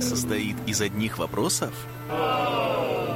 [0.00, 1.72] состоит из одних вопросов?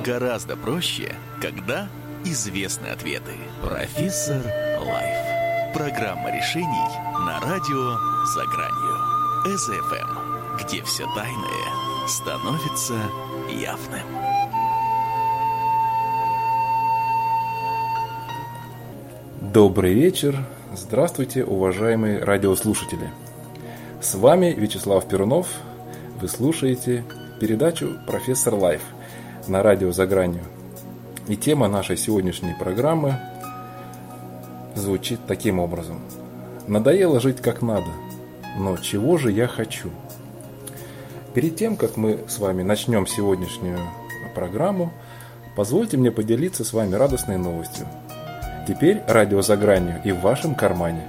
[0.04, 1.89] Гораздо проще, когда
[2.25, 3.35] известны ответы.
[3.63, 4.43] Профессор
[4.81, 5.75] Лайф.
[5.75, 6.89] Программа решений
[7.27, 7.96] на радио
[8.27, 9.19] «За гранью».
[9.57, 12.94] СФМ, где все тайное становится
[13.50, 14.03] явным.
[19.40, 20.36] Добрый вечер.
[20.74, 23.10] Здравствуйте, уважаемые радиослушатели.
[24.00, 25.48] С вами Вячеслав Перунов.
[26.20, 27.04] Вы слушаете
[27.40, 28.82] передачу «Профессор Лайф»
[29.46, 30.42] на радио «За гранью».
[31.28, 33.16] И тема нашей сегодняшней программы
[34.74, 36.00] звучит таким образом.
[36.66, 37.90] Надоело жить как надо,
[38.56, 39.90] но чего же я хочу?
[41.34, 43.78] Перед тем, как мы с вами начнем сегодняшнюю
[44.34, 44.92] программу,
[45.56, 47.87] позвольте мне поделиться с вами радостной новостью–
[48.68, 51.09] Теперь радио за гранью и в вашем кармане.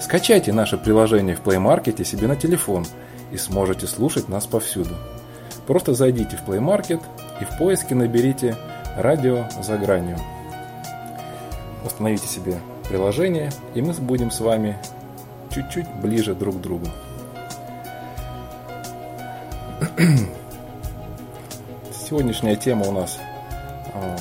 [0.00, 2.86] Скачайте наше приложение в Play Market себе на телефон
[3.32, 4.94] и сможете слушать нас повсюду.
[5.66, 7.02] Просто зайдите в Play Market
[7.40, 8.56] и в поиске наберите
[8.96, 10.18] «Радио за гранью».
[11.84, 14.78] Установите себе приложение, и мы будем с вами
[15.54, 16.86] чуть-чуть ближе друг к другу.
[21.92, 23.18] Сегодняшняя тема у нас
[23.94, 24.16] а,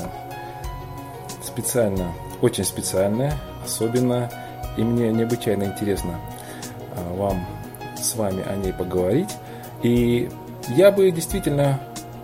[1.43, 3.33] специально очень специальная,
[3.65, 4.29] особенно,
[4.77, 6.19] и мне необычайно интересно
[6.95, 7.45] а, вам
[8.03, 9.29] с вами о ней поговорить.
[9.83, 10.29] И
[10.75, 11.81] я бы действительно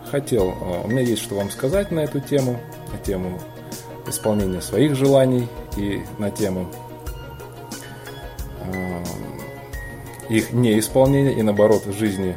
[0.09, 2.59] хотел, а, у меня есть что вам сказать на эту тему,
[2.91, 3.39] на тему
[4.07, 6.67] исполнения своих желаний и на тему
[8.61, 9.03] а,
[10.29, 12.35] их неисполнения и наоборот в жизни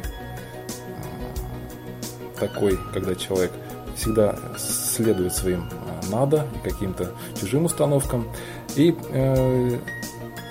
[2.39, 3.51] такой, когда человек
[3.95, 5.69] всегда следует своим
[6.09, 8.27] надо, каким-то чужим установкам.
[8.75, 9.77] И э,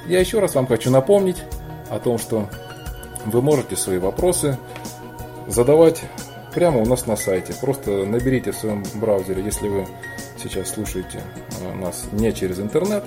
[0.06, 1.42] я еще раз вам хочу напомнить
[1.90, 2.48] о том, что
[3.30, 4.58] вы можете свои вопросы
[5.46, 6.02] задавать
[6.54, 7.54] прямо у нас на сайте.
[7.60, 9.86] Просто наберите в своем браузере, если вы
[10.42, 11.22] сейчас слушаете
[11.60, 13.04] э, нас не через интернет,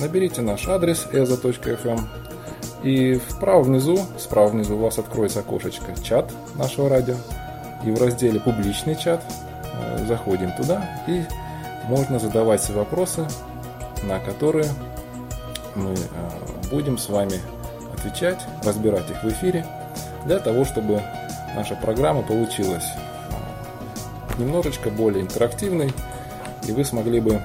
[0.00, 2.00] наберите наш адрес eza.fm
[2.82, 7.16] и вправо внизу, справа внизу у вас откроется окошечко чат нашего радио.
[7.84, 9.22] И в разделе «Публичный чат»
[9.78, 11.22] Э, заходим туда и
[11.84, 13.26] можно задавать вопросы,
[14.02, 14.68] на которые
[15.74, 15.96] мы э,
[16.70, 17.40] будем с вами
[17.96, 19.66] отвечать, разбирать их в эфире,
[20.24, 21.02] для того, чтобы
[21.54, 22.86] наша программа получилась
[23.30, 25.92] э, немножечко более интерактивной,
[26.66, 27.40] и вы смогли бы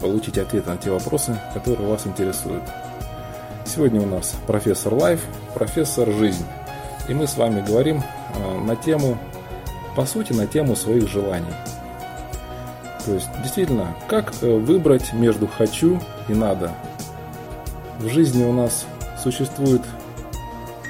[0.00, 2.62] получить ответы на те вопросы, которые вас интересуют.
[3.64, 6.44] Сегодня у нас профессор Лайф, профессор Жизнь.
[7.08, 8.02] И мы с вами говорим
[8.62, 9.18] на тему
[9.96, 11.54] по сути, на тему своих желаний.
[13.04, 16.72] То есть, действительно, как э, выбрать между «хочу» и «надо»?
[17.98, 18.84] В жизни у нас
[19.30, 19.82] существует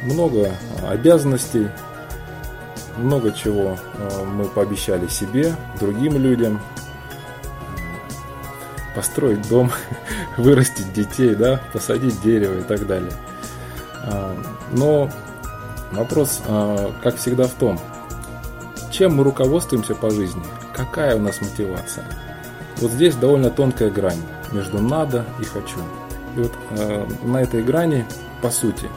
[0.03, 0.53] много
[0.87, 1.69] обязанностей,
[2.99, 6.61] много чего э, мы пообещали себе, другим людям,
[8.95, 9.71] построить дом,
[10.37, 13.13] вырастить детей, да, посадить дерево и так далее.
[14.05, 14.37] А,
[14.73, 15.11] но
[15.93, 17.81] вопрос, а, как всегда, в том,
[18.91, 20.43] чем мы руководствуемся по жизни?
[20.75, 22.05] Какая у нас мотивация?
[22.83, 25.81] Вот здесь довольно тонкая грань между надо и хочу.
[26.37, 28.05] И вот э, на этой грани,
[28.43, 28.89] по сути,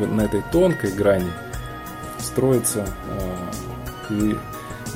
[0.00, 1.30] на этой тонкой грани
[2.18, 2.86] строится
[4.08, 4.38] э, и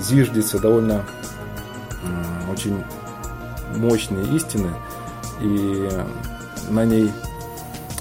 [0.01, 1.05] зиждется довольно
[2.03, 2.83] э, очень
[3.77, 4.71] мощные истины,
[5.41, 5.89] и
[6.71, 7.13] на ней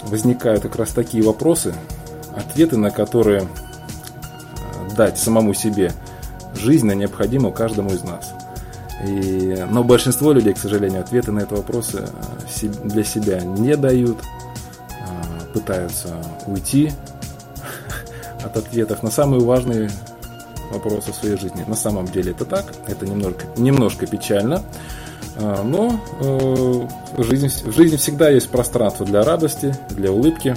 [0.03, 1.75] возникают как раз такие вопросы,
[2.33, 3.45] ответы на которые
[4.95, 5.91] дать самому себе
[6.53, 8.33] жизненно необходимо каждому из нас.
[9.03, 12.07] И, но большинство людей, к сожалению, ответы на эти вопросы
[12.61, 14.19] э, для себя не дают,
[14.89, 16.15] э, пытаются
[16.47, 16.91] уйти
[18.43, 19.89] от ответов на самые важные
[20.71, 21.65] вопросы в своей жизни.
[21.67, 24.63] На самом деле это так, это немножко, немножко печально,
[25.35, 30.55] э, но в жизни, в жизни всегда есть пространство для радости, для улыбки.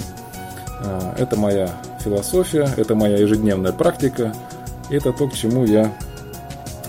[1.17, 1.69] Это моя
[1.99, 4.33] философия, это моя ежедневная практика,
[4.89, 5.91] это то, к чему я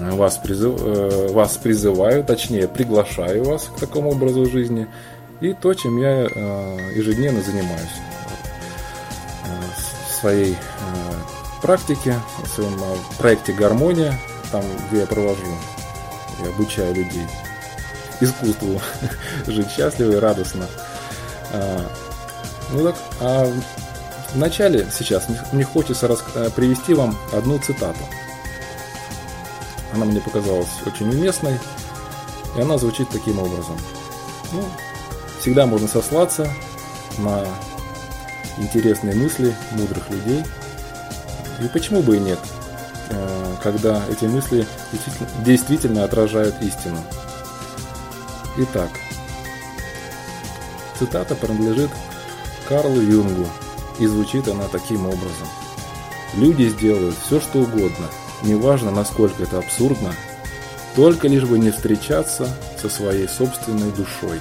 [0.00, 4.86] вас, призыв, э, вас призываю, точнее приглашаю вас к такому образу жизни,
[5.40, 7.96] и то, чем я э, ежедневно занимаюсь
[9.44, 9.48] э,
[10.08, 10.56] в своей
[11.62, 12.78] практике, в своем
[13.18, 14.14] проекте «Гармония»,
[14.50, 15.46] там, где я провожу
[16.42, 17.26] и обучаю людей
[18.20, 18.80] искусству
[19.46, 20.66] жить счастливо и радостно.
[22.72, 23.52] Ну так, а
[24.34, 26.06] Вначале сейчас мне хочется
[26.54, 27.98] привести вам одну цитату.
[29.92, 31.58] Она мне показалась очень уместной,
[32.56, 33.76] и она звучит таким образом.
[34.52, 34.64] Ну,
[35.40, 36.52] всегда можно сослаться
[37.18, 37.44] на
[38.58, 40.44] интересные мысли мудрых людей.
[41.60, 42.38] И почему бы и нет,
[43.10, 46.98] э, когда эти мысли действительно, действительно отражают истину.
[48.56, 48.90] Итак,
[50.98, 51.90] цитата принадлежит
[52.68, 53.46] Карлу Юнгу,
[53.98, 55.48] и звучит она таким образом.
[56.34, 58.06] Люди сделают все, что угодно,
[58.42, 60.14] неважно, насколько это абсурдно,
[60.96, 62.48] только лишь бы не встречаться
[62.80, 64.40] со своей собственной душой.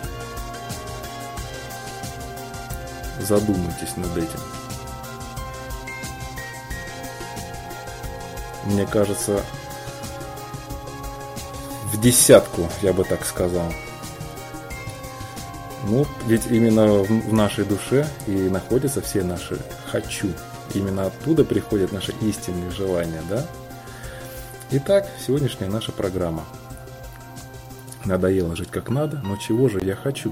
[3.20, 4.40] Задумайтесь над этим.
[8.66, 9.44] Мне кажется,
[11.92, 13.72] в десятку, я бы так сказал.
[15.86, 19.58] Ну, ведь именно в нашей душе и находятся все наши
[19.92, 20.30] «хочу».
[20.74, 23.46] Именно оттуда приходят наши истинные желания, да?
[24.72, 26.44] Итак, сегодняшняя наша программа.
[28.06, 30.32] Надоело жить как надо, но чего же я хочу?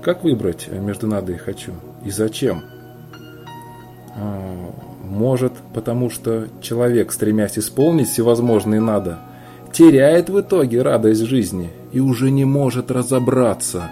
[0.00, 1.72] Как выбрать между надо и хочу?
[2.04, 2.62] И зачем?
[4.14, 4.70] А,
[5.02, 9.18] может, потому что человек, стремясь исполнить всевозможные надо,
[9.72, 13.90] теряет в итоге радость жизни и уже не может разобраться,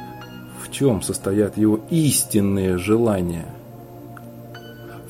[0.63, 3.47] в чем состоят его истинные желания.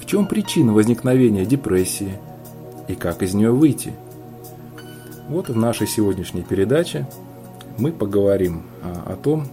[0.01, 2.19] В чем причина возникновения депрессии
[2.89, 3.93] и как из нее выйти–
[5.29, 7.07] вот в нашей сегодняшней передаче
[7.79, 9.49] мы поговорим а, о том,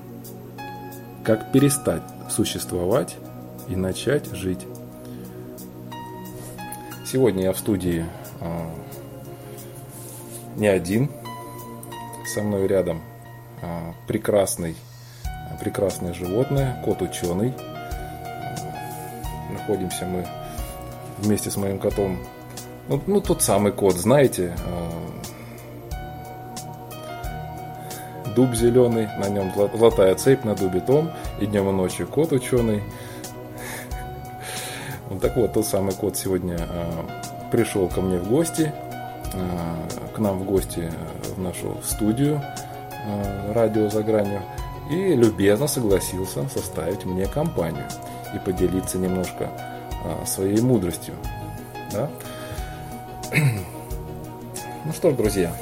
[1.24, 3.16] как перестать существовать
[3.68, 4.66] и начать жить.
[7.06, 8.06] Сегодня я в студии
[8.40, 8.70] а,
[10.58, 11.10] не один,
[12.34, 13.02] со мной рядом
[13.62, 14.76] а, прекрасный,
[15.60, 17.54] прекрасное животное, кот-ученый.
[19.52, 20.26] Находимся мы
[21.20, 22.20] вместе с моим котом,
[22.88, 24.54] ну, ну тот самый кот, знаете,
[28.36, 32.84] дуб зеленый, на нем золотая цепь на дубе том, и днем и ночью кот ученый.
[35.10, 37.06] Вот так вот, тот самый кот сегодня а,
[37.52, 38.74] пришел ко мне в гости,
[39.34, 40.92] а, к нам в гости
[41.36, 42.42] в нашу студию
[43.06, 44.42] а, радио за гранью
[44.90, 47.86] и любезно согласился составить мне компанию
[48.34, 49.50] и поделиться немножко
[50.26, 51.14] своей мудростью.
[51.92, 52.10] Да?
[54.86, 55.54] Ну что ж, друзья,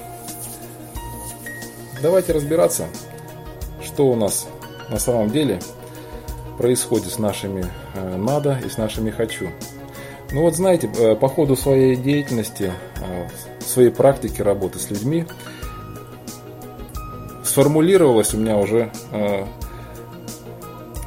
[2.02, 2.88] Давайте разбираться,
[3.84, 4.48] что у нас
[4.90, 5.60] на самом деле
[6.58, 9.50] происходит с нашими э, надо и с нашими хочу.
[10.32, 13.28] Ну вот знаете, э, по ходу своей деятельности, э,
[13.60, 15.28] своей практики работы с людьми,
[17.44, 18.92] сформулировалась у меня уже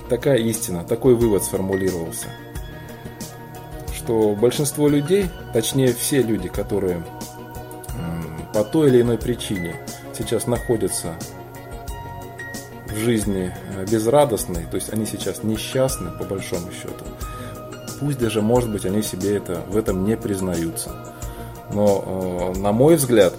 [0.08, 2.26] такая истина, такой вывод сформулировался,
[3.94, 7.02] что большинство людей, точнее все люди, которые
[8.52, 9.74] по той или иной причине
[10.16, 11.14] сейчас находятся
[12.94, 17.04] в жизни э, безрадостной, то есть они сейчас несчастны по большому счету.
[18.00, 20.90] Пусть даже, может быть, они себе это, в этом не признаются.
[21.72, 23.34] Но, э, на мой взгляд,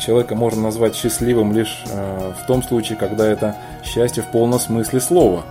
[0.00, 5.00] человека можно назвать счастливым лишь э, в том случае, когда это счастье в полном смысле
[5.00, 5.44] слова.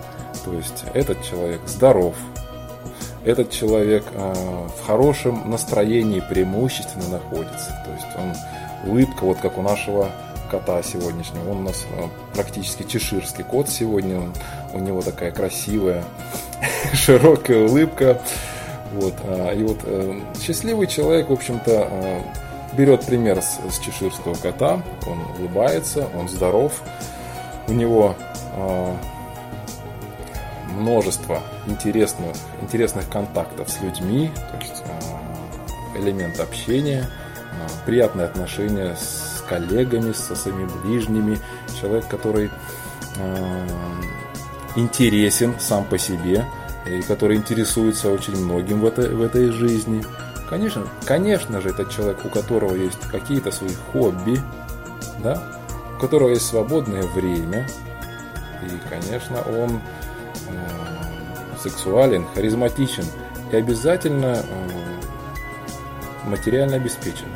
[0.45, 2.15] То есть этот человек здоров,
[3.23, 7.69] этот человек в хорошем настроении преимущественно находится.
[7.85, 10.09] То есть он улыбка, вот как у нашего
[10.51, 11.49] кота сегодняшнего.
[11.49, 14.19] Он у нас э, практически чеширский кот сегодня.
[14.19, 14.33] Он,
[14.73, 16.03] у него такая красивая,
[16.93, 18.21] широкая улыбка.
[18.93, 19.13] Вот.
[19.23, 22.21] А, и вот э, счастливый человек, в общем-то, э,
[22.73, 24.81] берет пример с, с чеширского кота.
[25.07, 26.81] Он улыбается, он здоров.
[27.67, 28.15] У него
[30.71, 34.83] множество интересных, интересных контактов с людьми, то есть
[35.95, 37.07] элемент общения,
[37.85, 41.39] приятные отношения с коллегами, со своими ближними,
[41.79, 42.49] человек, который
[43.17, 43.67] э,
[44.77, 46.45] интересен сам по себе
[46.85, 50.05] и который интересуется очень многим в этой, в этой жизни.
[50.49, 54.39] Конечно, конечно же, это человек, у которого есть какие-то свои хобби,
[55.21, 55.43] да,
[55.97, 57.67] у которого есть свободное время,
[58.63, 59.81] и, конечно, он
[60.47, 63.05] э, сексуален, харизматичен
[63.51, 67.27] и обязательно э, материально обеспечен.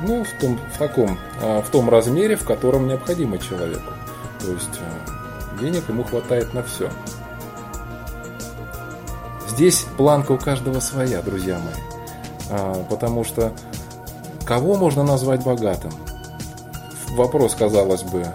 [0.00, 3.92] Ну, в том, в таком, а, в том размере, в котором необходимо человеку.
[4.40, 6.90] То есть а, денег ему хватает на все.
[9.48, 11.82] Здесь планка у каждого своя, друзья мои.
[12.50, 13.52] А, потому что
[14.44, 15.92] кого можно назвать богатым?
[17.12, 18.26] Вопрос, казалось бы,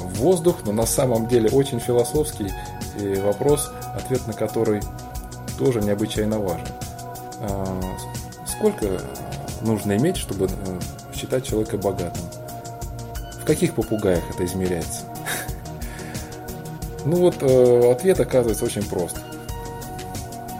[0.00, 2.50] в воздух, но на самом деле очень философский
[2.98, 4.80] и вопрос, ответ на который
[5.58, 6.68] тоже необычайно важен.
[8.46, 8.86] Сколько
[9.64, 10.48] нужно иметь, чтобы э,
[11.14, 12.22] считать человека богатым?
[13.40, 15.02] В каких попугаях это измеряется?
[17.06, 19.18] Ну вот, э, ответ оказывается очень прост.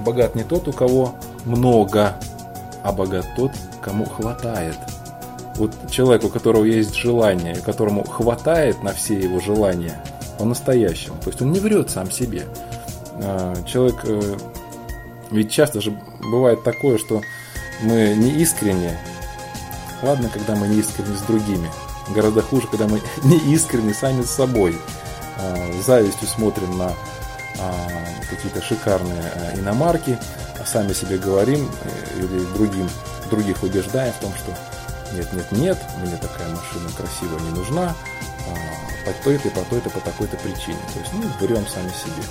[0.00, 1.14] богат не тот, у кого
[1.46, 2.16] много,
[2.82, 4.76] а богат тот, кому хватает.
[5.56, 9.99] Вот человек, у которого есть желание, которому хватает на все его желания,
[10.38, 11.16] по-настоящему.
[11.23, 12.44] То есть он не врет сам себе.
[13.23, 14.37] А, человек, э,
[15.30, 17.23] ведь часто же бывает такое, что
[17.81, 18.99] мы не искренне.
[20.02, 21.71] Ладно, когда мы не искренне с другими.
[22.09, 24.78] Гораздо хуже, когда мы не искренне сами с собой.
[25.38, 26.93] А, завистью смотрим на
[27.59, 27.73] а,
[28.31, 30.19] какие-то шикарные иномарки,
[30.61, 32.88] а сами себе говорим э, или другим,
[33.31, 34.57] других убеждаем в том, что
[35.12, 37.95] нет, нет, нет, мне такая машина красивая не нужна,
[39.04, 40.78] по той-то, по той-то, по такой-то причине.
[40.93, 42.23] То есть, ну, берем сами себе.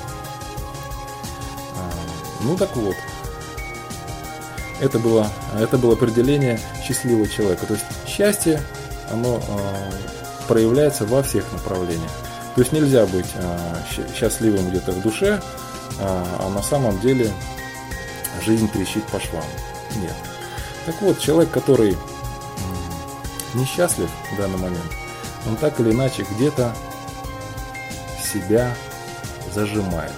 [2.43, 2.95] Ну так вот,
[4.79, 7.65] это было, это было определение счастливого человека.
[7.65, 8.61] То есть счастье,
[9.11, 9.91] оно э,
[10.47, 12.11] проявляется во всех направлениях.
[12.55, 13.75] То есть нельзя быть э,
[14.15, 15.41] счастливым где-то в душе, э,
[15.99, 17.31] а на самом деле
[18.45, 19.43] жизнь трещит по швам.
[19.95, 20.15] Нет.
[20.85, 21.97] Так вот, человек, который
[23.53, 24.91] несчастлив в данный момент,
[25.47, 26.73] он так или иначе где-то
[28.21, 28.73] себя
[29.53, 30.13] зажимает,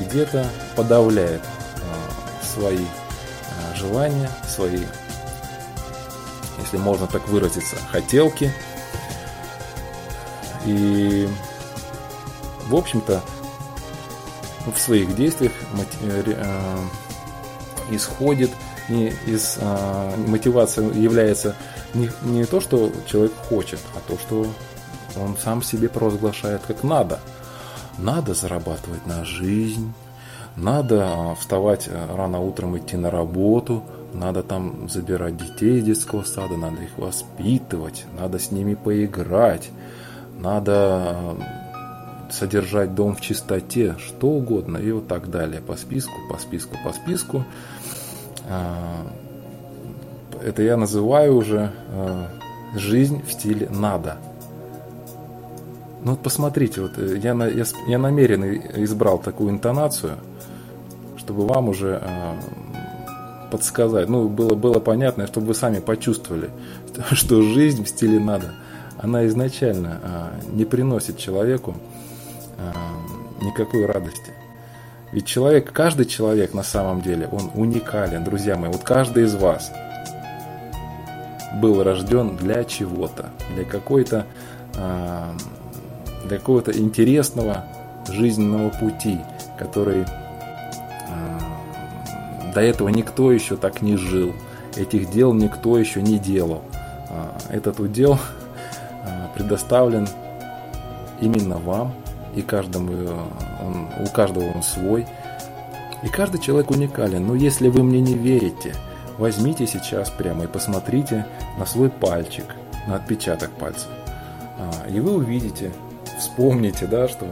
[0.00, 0.46] где-то
[0.76, 2.84] подавляет э, свои
[3.82, 4.80] желания, свои,
[6.58, 8.52] если можно так выразиться, хотелки.
[10.64, 11.28] И,
[12.66, 13.20] в общем-то,
[14.66, 15.52] в своих действиях
[16.02, 16.76] э,
[17.90, 18.50] исходит
[18.88, 19.58] не из
[20.26, 21.56] мотивация является
[21.94, 24.46] не, не то, что человек хочет, а то, что
[25.16, 27.20] он сам себе провозглашает как надо.
[27.98, 29.92] Надо зарабатывать на жизнь,
[30.56, 33.82] надо вставать э, рано утром, идти на работу,
[34.12, 39.70] надо там забирать детей из детского сада, надо их воспитывать, надо с ними поиграть,
[40.38, 41.36] надо а,
[42.30, 46.92] содержать дом в чистоте, что угодно и вот так далее, по списку, по списку, по
[46.92, 47.44] списку.
[48.48, 49.06] А,
[50.44, 51.72] это я называю уже
[52.74, 54.18] жизнь в стиле «надо».
[56.04, 60.16] Ну вот посмотрите, вот э, я, я, я намеренно избрал такую интонацию,
[61.22, 62.34] чтобы вам уже э,
[63.52, 66.50] подсказать, ну было, было понятно, чтобы вы сами почувствовали,
[67.12, 68.54] что жизнь в стиле надо,
[68.98, 71.76] она изначально э, не приносит человеку
[72.58, 74.32] э, никакой радости.
[75.12, 78.70] Ведь человек, каждый человек на самом деле, он уникален, друзья мои.
[78.70, 79.70] Вот каждый из вас
[81.60, 84.26] был рожден для чего-то, для какой-то
[84.72, 87.66] для какого-то интересного
[88.08, 89.18] жизненного пути,
[89.58, 90.06] который
[92.54, 94.32] до этого никто еще так не жил,
[94.76, 96.62] этих дел никто еще не делал.
[97.10, 98.18] Э, этот удел
[99.04, 100.08] э, предоставлен
[101.20, 101.94] именно вам,
[102.34, 102.92] и каждому,
[103.64, 105.06] он, у каждого он свой.
[106.02, 107.26] И каждый человек уникален.
[107.26, 108.74] Но если вы мне не верите,
[109.18, 111.26] возьмите сейчас прямо и посмотрите
[111.58, 112.46] на свой пальчик,
[112.88, 113.86] на отпечаток пальца.
[114.90, 115.70] И вы увидите,
[116.22, 117.26] Вспомните, да, что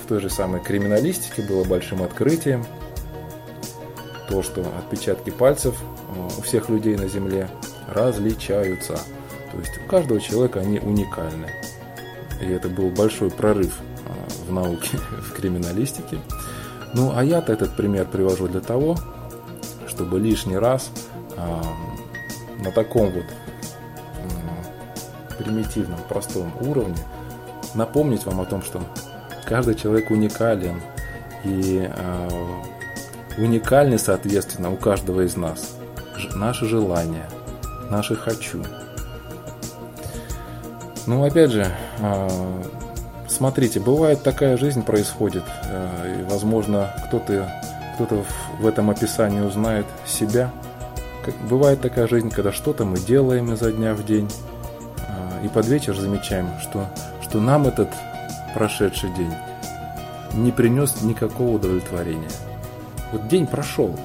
[0.00, 2.64] в той же самой криминалистике было большим открытием
[4.28, 7.48] то, что отпечатки пальцев э, у всех людей на Земле
[7.88, 8.98] различаются.
[9.52, 11.50] То есть у каждого человека они уникальны.
[12.40, 16.18] И это был большой прорыв э, в науке, в криминалистике.
[16.94, 18.96] Ну, а я-то этот пример привожу для того,
[19.88, 20.90] чтобы лишний раз
[21.36, 21.62] э,
[22.62, 23.24] на таком вот
[25.38, 26.96] примитивном, простом уровне
[27.74, 28.80] напомнить вам о том, что
[29.44, 30.80] каждый человек уникален.
[31.44, 31.88] И
[33.38, 35.76] уникальны, соответственно, у каждого из нас
[36.34, 37.28] наши желания,
[37.90, 38.62] наши хочу.
[41.06, 41.66] Ну, опять же,
[42.00, 42.28] э,
[43.28, 47.50] смотрите, бывает такая жизнь происходит, э, и, возможно, кто-то
[47.94, 48.24] кто-то
[48.60, 50.50] в этом описании узнает себя.
[51.48, 54.30] Бывает такая жизнь, когда что-то мы делаем изо дня в день,
[55.42, 56.86] и под вечер замечаем, что
[57.22, 57.88] что нам этот
[58.54, 59.32] прошедший день
[60.34, 62.30] не принес никакого удовлетворения.
[63.16, 63.98] Вот день прошел,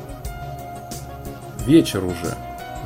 [1.65, 2.34] вечер уже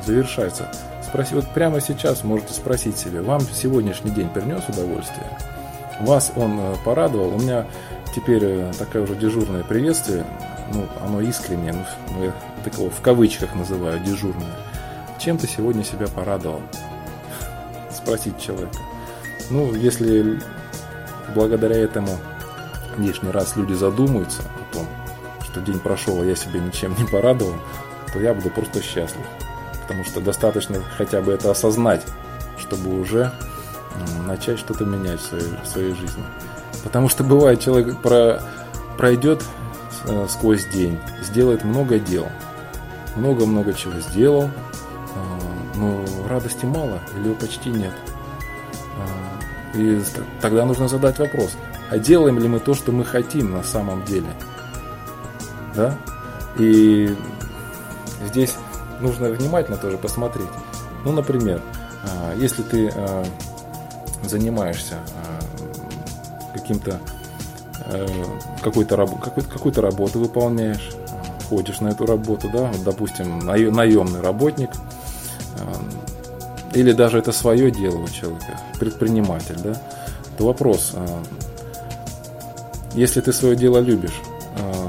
[0.04, 0.68] завершается.
[1.04, 5.38] Спроси, вот прямо сейчас можете спросить себе, вам сегодняшний день принес удовольствие?
[6.00, 7.36] Вас он э, порадовал?
[7.36, 7.64] У меня
[8.12, 10.24] теперь э, такое уже дежурное приветствие,
[10.74, 11.84] ну, оно искреннее, ну,
[12.16, 12.32] ну я
[12.64, 14.56] такого в кавычках называю дежурное.
[15.20, 16.60] Чем ты сегодня себя порадовал?
[17.92, 18.78] Спросить человека.
[19.50, 20.40] Ну, если
[21.36, 22.18] благодаря этому
[22.98, 24.42] лишний раз люди задумаются
[25.56, 27.54] что день прошел, а я себе ничем не порадовал,
[28.12, 29.24] то я буду просто счастлив.
[29.82, 32.04] Потому что достаточно хотя бы это осознать,
[32.58, 33.32] чтобы уже
[34.26, 36.22] начать что-то менять в своей, в своей жизни.
[36.84, 38.42] Потому что бывает, человек про,
[38.98, 39.42] пройдет
[40.04, 42.26] э, сквозь день, сделает много дел,
[43.16, 44.48] много-много чего сделал, э,
[45.76, 47.94] но радости мало или почти нет.
[49.74, 50.02] Э, и
[50.42, 51.56] тогда нужно задать вопрос,
[51.90, 54.28] а делаем ли мы то, что мы хотим на самом деле?
[55.76, 55.96] Да?
[56.58, 57.14] И
[58.28, 58.54] здесь
[59.00, 60.48] нужно внимательно тоже посмотреть.
[61.04, 61.60] Ну, например,
[62.36, 62.92] если ты
[64.24, 64.94] занимаешься
[66.54, 66.98] каким-то
[67.88, 68.06] Э,
[68.62, 70.90] какой-то какой какую-то работу выполняешь,
[71.48, 74.70] ходишь на эту работу, да, вот, допустим, наемный работник,
[76.74, 79.80] или даже это свое дело у человека, предприниматель, да,
[80.36, 80.94] то вопрос,
[82.94, 84.20] если ты свое дело любишь,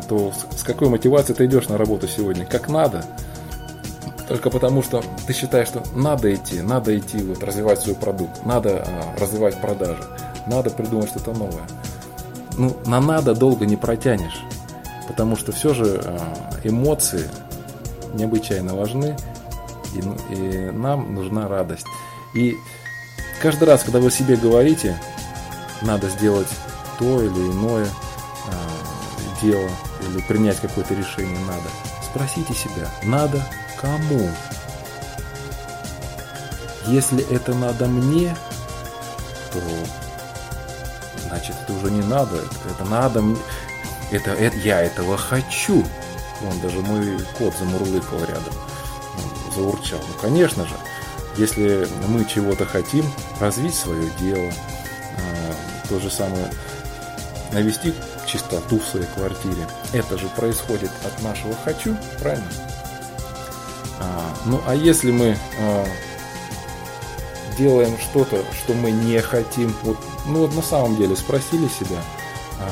[0.01, 2.46] то с какой мотивацией ты идешь на работу сегодня?
[2.46, 3.06] Как надо?
[4.27, 8.86] Только потому, что ты считаешь, что надо идти, надо идти вот, развивать свой продукт, надо
[9.20, 10.04] развивать продажи,
[10.48, 11.63] надо придумать что-то новое
[12.58, 14.44] ну, на надо долго не протянешь,
[15.08, 16.20] потому что все же э,
[16.63, 17.30] эмоции
[18.13, 19.16] необычайно важны,
[19.94, 21.86] и, ну, и нам нужна радость.
[22.34, 22.56] И
[23.42, 25.00] каждый раз, когда вы себе говорите,
[25.84, 26.48] надо сделать
[26.98, 27.89] то или иное э,
[29.41, 29.70] дело,
[30.01, 31.70] или принять какое-то решение надо,
[32.03, 33.44] спросите себя, надо
[33.79, 34.29] кому?
[36.88, 38.36] Если это надо мне,
[39.51, 39.60] то
[41.27, 42.38] значит, это уже не надо,
[42.70, 43.24] это надо,
[44.12, 45.86] это, это я этого хочу.
[46.41, 48.53] Вон даже мой кот замурлыкал рядом,
[49.56, 50.00] заурчал.
[50.00, 50.75] Ну, конечно же,
[51.36, 53.06] если мы чего-то хотим,
[53.39, 54.51] развить свое дело,
[55.17, 56.50] а, то же самое
[57.51, 57.94] навести
[58.27, 59.67] чистоту в своей квартире.
[59.93, 62.51] Это же происходит от нашего хочу, правильно?
[64.00, 65.86] А, ну а если мы а,
[67.57, 69.75] делаем что-то, что мы не хотим.
[69.84, 72.01] Вот, ну вот на самом деле спросили себя,
[72.60, 72.67] а,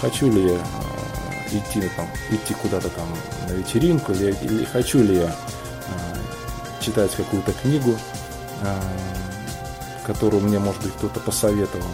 [0.00, 3.08] хочу ли я а, идти, там, идти куда-то там
[3.48, 7.96] на вечеринку, или, или хочу ли я а, читать какую-то книгу,
[8.62, 8.80] а,
[10.06, 11.90] которую мне, может быть, кто-то посоветовал.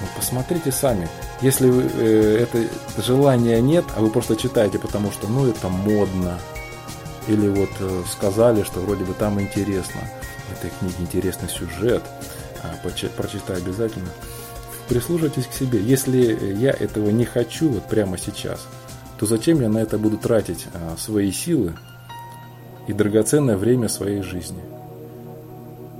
[0.00, 1.08] Ну, посмотрите сами.
[1.40, 6.38] Если вы, э, это желания нет, а вы просто читаете, потому что ну это модно,
[7.26, 10.00] или вот э, сказали, что вроде бы там интересно.
[10.48, 12.02] В этой книге интересный сюжет.
[12.62, 12.74] А,
[13.16, 14.08] прочитаю обязательно.
[14.88, 15.80] Прислушайтесь к себе.
[15.82, 18.66] Если я этого не хочу вот прямо сейчас,
[19.18, 21.74] то зачем я на это буду тратить а, свои силы
[22.86, 24.62] и драгоценное время своей жизни?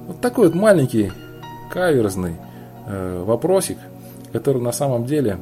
[0.07, 1.13] Вот такой вот маленький
[1.71, 2.54] каверзный э,
[2.87, 3.79] вопросик,
[4.33, 5.39] который на самом деле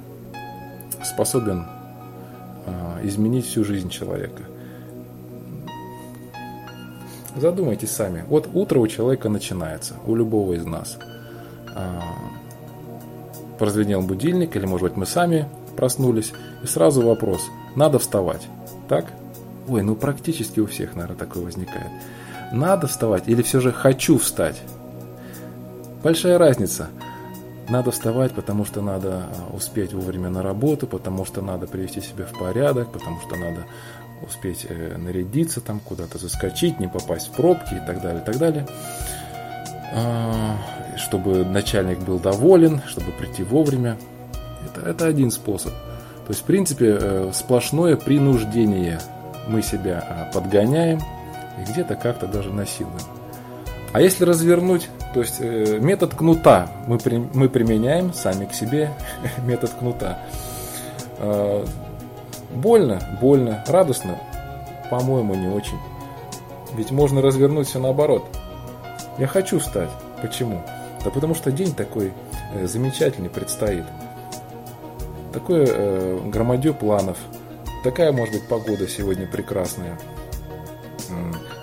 [1.05, 1.67] способен
[2.67, 4.43] э, изменить всю жизнь человека.
[7.37, 8.25] Задумайтесь сами.
[8.29, 10.99] Вот утро у человека начинается, у любого из нас.
[11.75, 12.03] А,
[13.59, 17.41] прозвенел будильник, или, может быть, мы сами проснулись, и сразу вопрос,
[17.75, 18.47] надо вставать,
[18.89, 19.07] так?
[19.69, 21.91] Ой, ну практически у всех, наверное, такое возникает.
[22.53, 24.61] Надо вставать или все же хочу встать?
[26.03, 26.89] Большая разница.
[27.69, 32.25] Надо вставать, потому что надо а, успеть вовремя на работу, потому что надо привести себя
[32.27, 33.67] в порядок, потому что надо
[34.21, 38.39] успеть э, нарядиться, там куда-то заскочить, не попасть в пробки и так далее, и так
[38.39, 38.67] далее.
[39.95, 40.57] А,
[40.97, 43.99] чтобы начальник был доволен, чтобы прийти вовремя.
[44.67, 45.73] Это, это один способ.
[45.73, 49.01] То есть, в принципе, э, сплошное принуждение.
[49.49, 51.01] Мы себя а, подгоняем
[51.59, 53.01] и где-то как-то даже насилуем.
[53.93, 58.91] А если развернуть, то есть э, метод кнута мы, при, мы применяем сами к себе
[59.47, 60.19] метод кнута.
[61.19, 61.65] А,
[62.55, 63.01] Больно?
[63.21, 63.65] Больно.
[63.67, 64.19] Радостно?
[64.91, 65.79] По-моему, не очень.
[66.75, 68.25] Ведь можно развернуть все наоборот.
[69.19, 69.91] Я хочу встать.
[70.21, 70.63] Почему?
[71.05, 72.13] Да потому что день такой
[72.55, 73.85] э, замечательный предстоит.
[75.33, 77.17] Такое э, громадье планов.
[77.85, 79.99] Такая может быть погода сегодня прекрасная.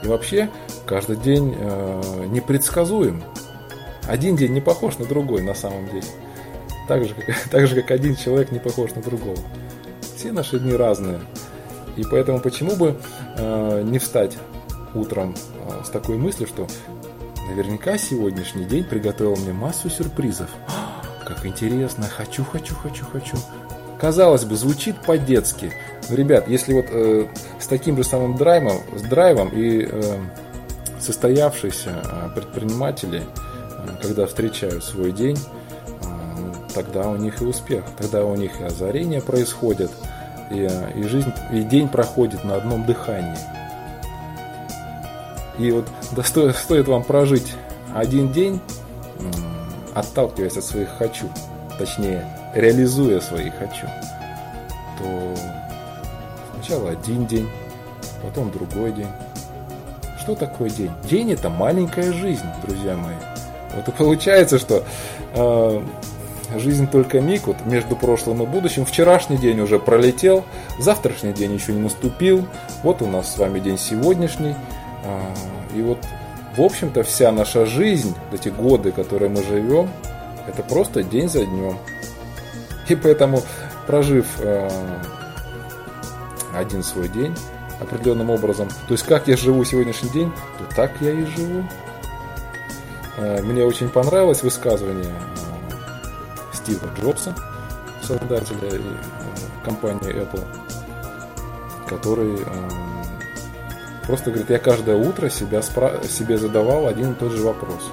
[0.03, 0.49] И вообще,
[0.85, 3.23] каждый день э, непредсказуем.
[4.09, 6.07] Один день не похож на другой на самом деле.
[6.87, 9.37] Так же, как, так же, как один человек не похож на другого.
[10.15, 11.19] Все наши дни разные.
[11.95, 12.99] И поэтому почему бы
[13.37, 14.35] э, не встать
[14.95, 15.35] утром
[15.67, 16.67] э, с такой мыслью, что
[17.47, 20.49] наверняка сегодняшний день приготовил мне массу сюрпризов.
[21.25, 23.37] Как интересно, хочу, хочу, хочу, хочу.
[23.99, 25.71] Казалось бы, звучит по-детски.
[26.09, 27.27] Но, ребят, если вот э,
[27.59, 30.17] с таким же самым драйвом, с драйвом и э,
[30.99, 33.23] состоявшиеся э, предприниматели,
[34.01, 35.37] когда встречают свой день,
[36.73, 39.91] тогда у них и успех, тогда у них и озарение происходит,
[40.51, 43.37] и, и жизнь, и день проходит на одном дыхании.
[45.57, 47.53] И вот да, стоит, стоит вам прожить
[47.93, 48.61] один день,
[49.93, 51.29] отталкиваясь от своих хочу,
[51.77, 52.25] точнее,
[52.55, 53.87] реализуя свои хочу,
[54.97, 55.35] то
[56.55, 57.49] сначала один день,
[58.23, 59.11] потом другой день.
[60.21, 60.91] Что такое день?
[61.09, 63.15] День это маленькая жизнь, друзья мои.
[63.73, 64.83] Вот и получается, что
[65.33, 65.81] э,
[66.57, 68.85] жизнь только миг, вот между прошлым и будущим.
[68.85, 70.43] Вчерашний день уже пролетел,
[70.79, 72.47] завтрашний день еще не наступил.
[72.83, 74.55] Вот у нас с вами день сегодняшний.
[75.03, 75.21] Э,
[75.75, 75.99] и вот,
[76.55, 79.89] в общем-то, вся наша жизнь, эти годы, которые мы живем,
[80.47, 81.77] это просто день за днем.
[82.87, 83.43] И поэтому,
[83.85, 84.69] прожив э,
[86.55, 87.35] один свой день
[87.79, 91.63] определенным образом, то есть как я живу сегодняшний день, то так я и живу.
[93.19, 97.35] Э, мне очень понравилось высказывание э, Стива Джобса,
[98.01, 98.79] создателя э,
[99.63, 100.45] компании Apple,
[101.87, 102.39] который
[104.07, 107.91] просто говорит, я каждое утро себя спра- себе задавал один и тот же вопрос.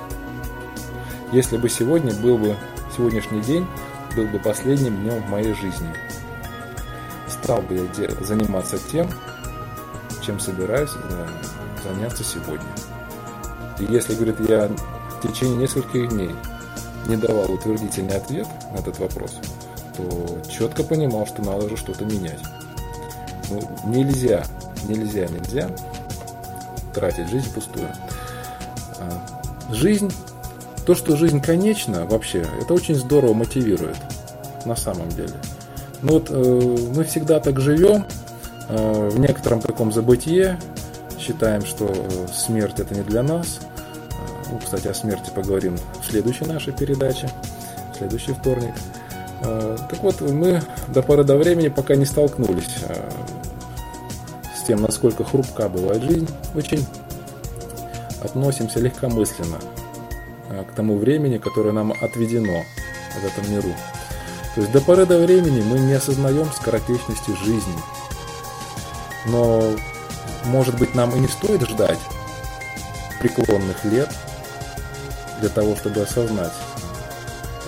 [1.33, 2.55] Если бы сегодня был бы
[2.97, 3.67] сегодняшний день
[4.15, 5.93] был бы последним днем в моей жизни,
[7.29, 9.11] стал бы я заниматься тем,
[10.23, 10.93] чем собираюсь
[11.83, 12.69] заняться сегодня.
[13.79, 14.71] И если, говорит, я
[15.19, 16.31] в течение нескольких дней
[17.09, 19.39] не давал утвердительный ответ на этот вопрос,
[19.97, 22.41] то четко понимал, что надо же что-то менять.
[23.51, 24.45] Ну, нельзя,
[24.89, 25.71] нельзя, нельзя
[26.93, 27.89] тратить жизнь пустую.
[28.99, 30.13] А, жизнь,
[30.85, 33.97] то, что жизнь конечна вообще, это очень здорово мотивирует
[34.65, 35.35] на самом деле.
[36.03, 38.05] Ну вот э, мы всегда так живем,
[38.69, 40.59] э, в некотором таком забытие,
[41.19, 43.61] считаем, что э, смерть это не для нас,
[44.51, 47.29] ну, кстати, о смерти поговорим в следующей нашей передаче,
[47.93, 48.75] в следующий вторник.
[49.43, 53.11] А, так вот, мы до поры до времени пока не столкнулись а,
[54.57, 56.85] с тем, насколько хрупка бывает жизнь, очень
[58.23, 59.59] относимся легкомысленно
[60.51, 62.63] а, к тому времени, которое нам отведено
[63.21, 63.75] в этом миру.
[64.55, 67.75] То есть до поры до времени мы не осознаем скоротечности жизни.
[69.27, 69.73] Но,
[70.45, 71.99] может быть, нам и не стоит ждать
[73.19, 74.09] преклонных лет–
[75.40, 76.53] для того, чтобы осознать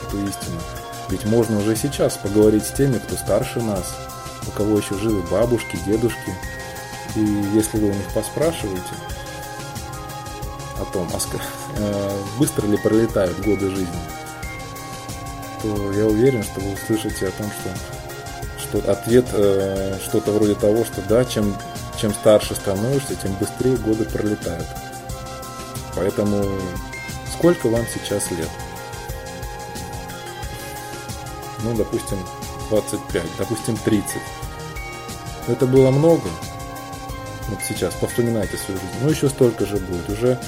[0.07, 0.61] эту истину.
[1.09, 3.94] Ведь можно уже сейчас поговорить с теми, кто старше нас,
[4.46, 6.35] у кого еще живы бабушки, дедушки.
[7.16, 7.20] И
[7.54, 8.83] если вы у них поспрашиваете
[10.81, 11.18] о том, а
[11.76, 14.00] э, быстро ли пролетают годы жизни,
[15.62, 20.85] то я уверен, что вы услышите о том, что, что ответ э, что-то вроде того,
[20.85, 21.57] что да, чем,
[22.00, 24.66] чем старше становишься, тем быстрее годы пролетают.
[25.96, 26.44] Поэтому
[27.38, 28.48] Сколько вам сейчас лет?
[31.62, 32.18] Ну, допустим,
[32.68, 34.16] 25, допустим, 30.
[35.46, 36.29] Это было много.
[37.48, 38.92] Вот сейчас, повспоминайте свою жизнь.
[39.03, 40.40] Ну, еще столько же будет, уже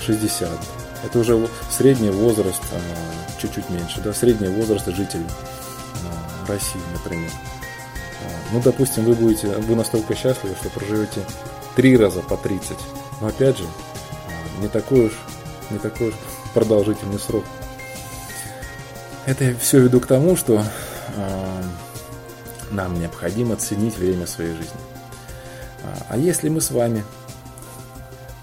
[0.00, 0.48] 60.
[0.50, 0.56] Э,
[1.04, 2.80] Это уже средний возраст, э,
[3.38, 7.30] чуть-чуть меньше, да, средний возраст жителей э, России, например.
[8.50, 11.20] Ну, допустим, вы будете, вы настолько счастливы, что проживете
[11.76, 12.78] три раза по 30.
[13.20, 13.66] Но опять же,
[14.62, 15.12] не такой уж
[15.70, 16.14] не такой уж
[16.52, 17.44] продолжительный срок.
[19.26, 20.62] Это я все веду к тому, что
[21.16, 21.62] э,
[22.70, 24.80] нам необходимо ценить время своей жизни.
[25.82, 27.04] А, а если мы с вами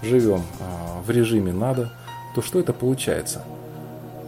[0.02, 1.92] живем э, в режиме надо,
[2.34, 3.44] то что это получается?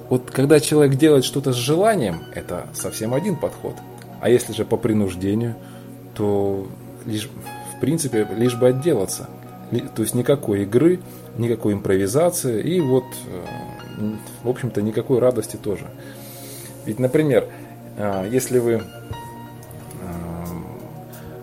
[0.08, 3.74] Вот когда человек делает что-то с желанием, это совсем один подход.
[4.20, 5.56] А если же по принуждению,
[6.14, 6.68] то
[7.04, 7.28] лишь,
[7.76, 9.28] в принципе, лишь бы отделаться.
[9.80, 11.00] То есть никакой игры,
[11.38, 15.86] никакой импровизации и вот, э, в общем-то, никакой радости тоже.
[16.86, 17.48] Ведь, например,
[17.96, 18.82] э, если вы э,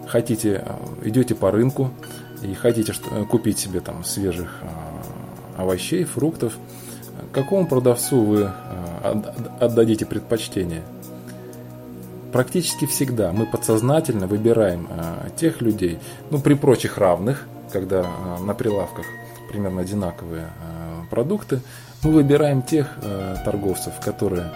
[0.07, 0.63] хотите,
[1.03, 1.91] идете по рынку
[2.41, 2.93] и хотите
[3.29, 4.61] купить себе там свежих
[5.57, 6.57] овощей, фруктов,
[7.31, 8.51] какому продавцу вы
[9.59, 10.81] отдадите предпочтение?
[12.31, 14.87] Практически всегда мы подсознательно выбираем
[15.35, 15.99] тех людей,
[16.31, 18.05] ну при прочих равных, когда
[18.39, 19.05] на прилавках
[19.51, 21.61] примерно одинаковые э, продукты,
[22.03, 24.49] мы выбираем тех э, торговцев, которые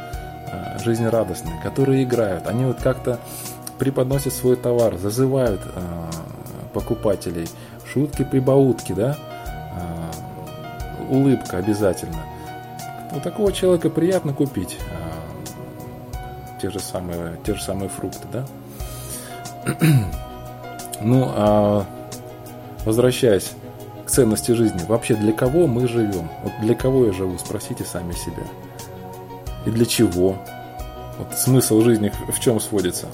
[0.52, 2.48] э, жизнерадостные, которые играют.
[2.48, 3.20] Они вот как-то
[3.78, 5.60] преподносят свой товар, зазывают
[6.74, 7.48] покупателей,
[7.92, 9.18] шутки, прибаутки, да,
[11.10, 12.24] улыбка обязательно.
[13.14, 14.78] У такого человека приятно купить
[16.62, 18.46] те же самые, те же самые фрукты, да.
[21.02, 21.86] Ну, а
[22.86, 23.52] возвращаясь
[24.06, 24.80] к ценности жизни.
[24.88, 26.30] Вообще, для кого мы живем?
[26.44, 27.38] Вот для кого я живу?
[27.38, 28.44] Спросите сами себя.
[29.66, 30.38] И для чего?
[31.18, 33.08] Вот смысл жизни в чем сводится?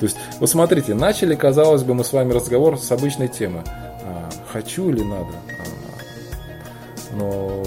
[0.00, 3.62] То есть, вот смотрите, начали, казалось бы, мы с вами разговор с обычной темы.
[3.66, 5.34] А, хочу или надо?
[7.12, 7.62] А, но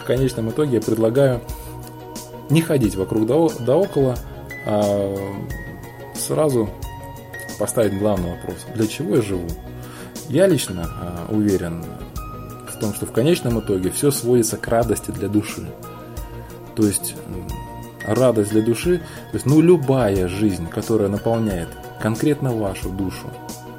[0.00, 1.40] в конечном итоге я предлагаю
[2.50, 4.16] не ходить вокруг да, да около,
[4.66, 5.16] а
[6.14, 6.68] сразу
[7.58, 8.66] поставить главный вопрос.
[8.74, 9.46] Для чего я живу?
[10.28, 10.88] Я лично
[11.28, 11.84] э, уверен
[12.68, 15.66] в том, что в конечном итоге все сводится к радости для души.
[16.74, 17.14] То есть
[18.04, 21.68] радость для души, то есть ну любая жизнь, которая наполняет
[22.00, 23.30] конкретно вашу душу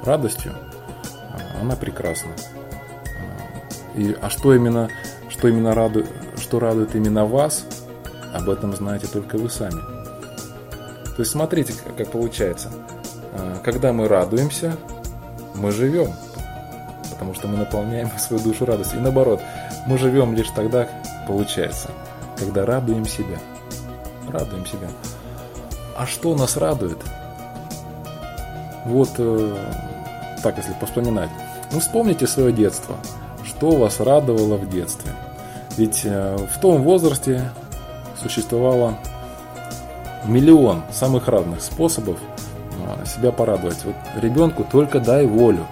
[0.04, 2.30] радостью, э, она прекрасна.
[2.36, 4.88] Э, и, а что именно,
[5.28, 6.06] что именно радует,
[6.38, 7.66] что радует именно вас,
[8.32, 9.80] об этом знаете только вы сами.
[11.16, 12.70] То есть смотрите, как получается.
[13.32, 14.76] А, когда мы радуемся,
[15.54, 16.12] мы живем,
[17.24, 18.98] потому что мы наполняем свою душу радостью.
[18.98, 19.40] И наоборот,
[19.86, 20.88] мы живем лишь тогда,
[21.26, 21.90] получается,
[22.38, 23.38] когда радуем себя.
[24.28, 24.88] Радуем себя.
[25.96, 26.98] А что нас радует?
[28.84, 29.56] Вот э,
[30.42, 31.30] так, если вспоминать.
[31.72, 32.96] Ну, вспомните свое детство.
[33.44, 35.12] Что вас радовало в детстве?
[35.76, 37.50] Ведь э, в том возрасте
[38.20, 38.98] существовало
[40.24, 42.18] миллион самых разных способов
[42.86, 43.82] а, себя порадовать.
[43.84, 45.66] Вот ребенку только дай волю,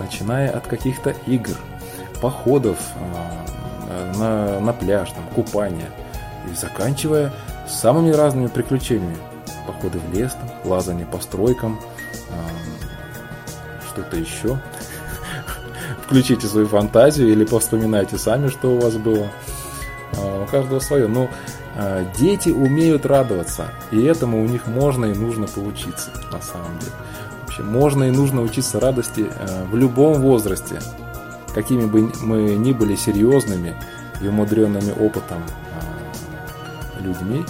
[0.00, 1.56] начиная от каких-то игр,
[2.20, 5.90] походов а, на, на пляж, там, купания,
[6.50, 7.32] и заканчивая
[7.68, 9.16] самыми разными приключениями.
[9.66, 11.80] Походы в лес, там, лазание по стройкам,
[12.30, 14.58] а, что-то еще.
[16.04, 19.28] Включите свою фантазию или повспоминайте сами, что у вас было.
[20.12, 21.06] У каждого свое.
[21.06, 21.28] Но
[21.76, 26.92] а, дети умеют радоваться, и этому у них можно и нужно поучиться, на самом деле.
[27.60, 30.80] Вообще, можно и нужно учиться радости а, в любом возрасте,
[31.54, 33.74] какими бы мы ни были серьезными
[34.22, 35.42] и умудренными опытом
[35.74, 37.44] а, людьми,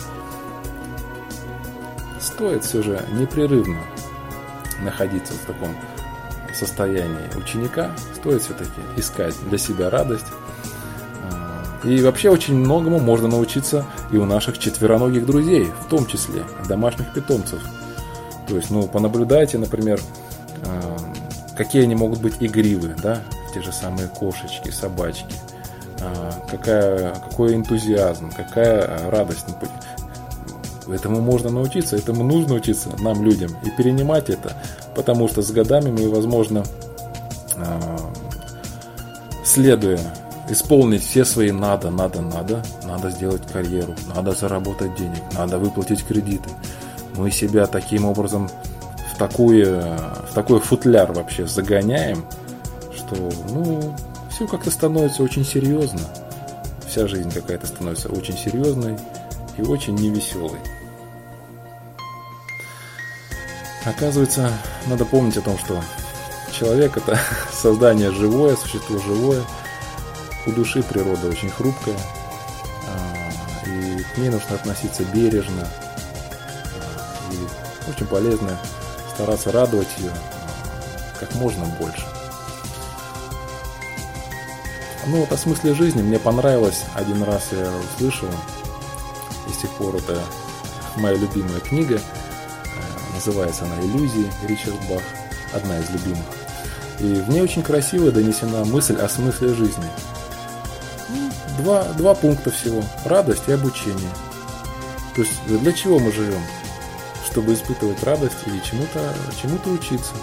[2.21, 3.81] стоит все же непрерывно
[4.83, 5.75] находиться в таком
[6.55, 10.27] состоянии ученика, стоит все-таки искать для себя радость,
[11.85, 17.13] и вообще очень многому можно научиться и у наших четвероногих друзей, в том числе домашних
[17.15, 17.61] питомцев.
[18.51, 20.01] То есть, ну, понаблюдайте, например,
[20.65, 20.97] а,
[21.57, 23.23] какие они могут быть игривые, да,
[23.55, 25.37] те же самые кошечки, собачки,
[26.01, 29.47] а, какая, какой энтузиазм, какая радость.
[30.93, 34.53] Этому можно научиться, этому нужно учиться нам, людям, и перенимать это,
[34.97, 36.65] потому что с годами мы, возможно,
[37.57, 38.01] а,
[39.45, 40.01] следуя
[40.49, 42.65] исполнить все свои надо, надо, надо.
[42.85, 46.51] Надо сделать карьеру, надо заработать денег, надо выплатить кредиты.
[47.21, 48.49] Мы себя таким образом
[49.13, 52.25] в, такую, в такой футляр вообще загоняем,
[52.97, 53.17] что
[53.51, 53.95] ну,
[54.31, 56.01] все как-то становится очень серьезно.
[56.89, 58.97] Вся жизнь какая-то становится очень серьезной
[59.59, 60.59] и очень невеселой.
[63.85, 64.51] Оказывается,
[64.87, 65.83] надо помнить о том, что
[66.59, 67.19] человек это
[67.53, 69.43] создание живое, существо живое–
[70.47, 71.97] у души природа очень хрупкая,
[72.89, 75.67] а, и к ней нужно относиться бережно.
[77.91, 78.59] Очень полезно
[79.13, 82.05] стараться радовать ее а, как можно больше.
[85.07, 88.29] Ну вот о смысле жизни мне понравилось, один раз я услышал,
[89.49, 90.21] и с тех пор это
[90.97, 92.01] моя любимая книга,
[93.15, 95.03] называется она «Иллюзии» Ричард Бах,
[95.53, 96.27] одна из любимых.
[97.01, 99.87] И в ней очень красиво донесена мысль о смысле жизни–
[101.61, 102.83] Два, два пункта всего.
[103.05, 104.09] Радость и обучение.
[105.15, 106.41] То есть для чего мы живем?
[107.31, 110.15] Чтобы испытывать радость или чему-то чему учиться.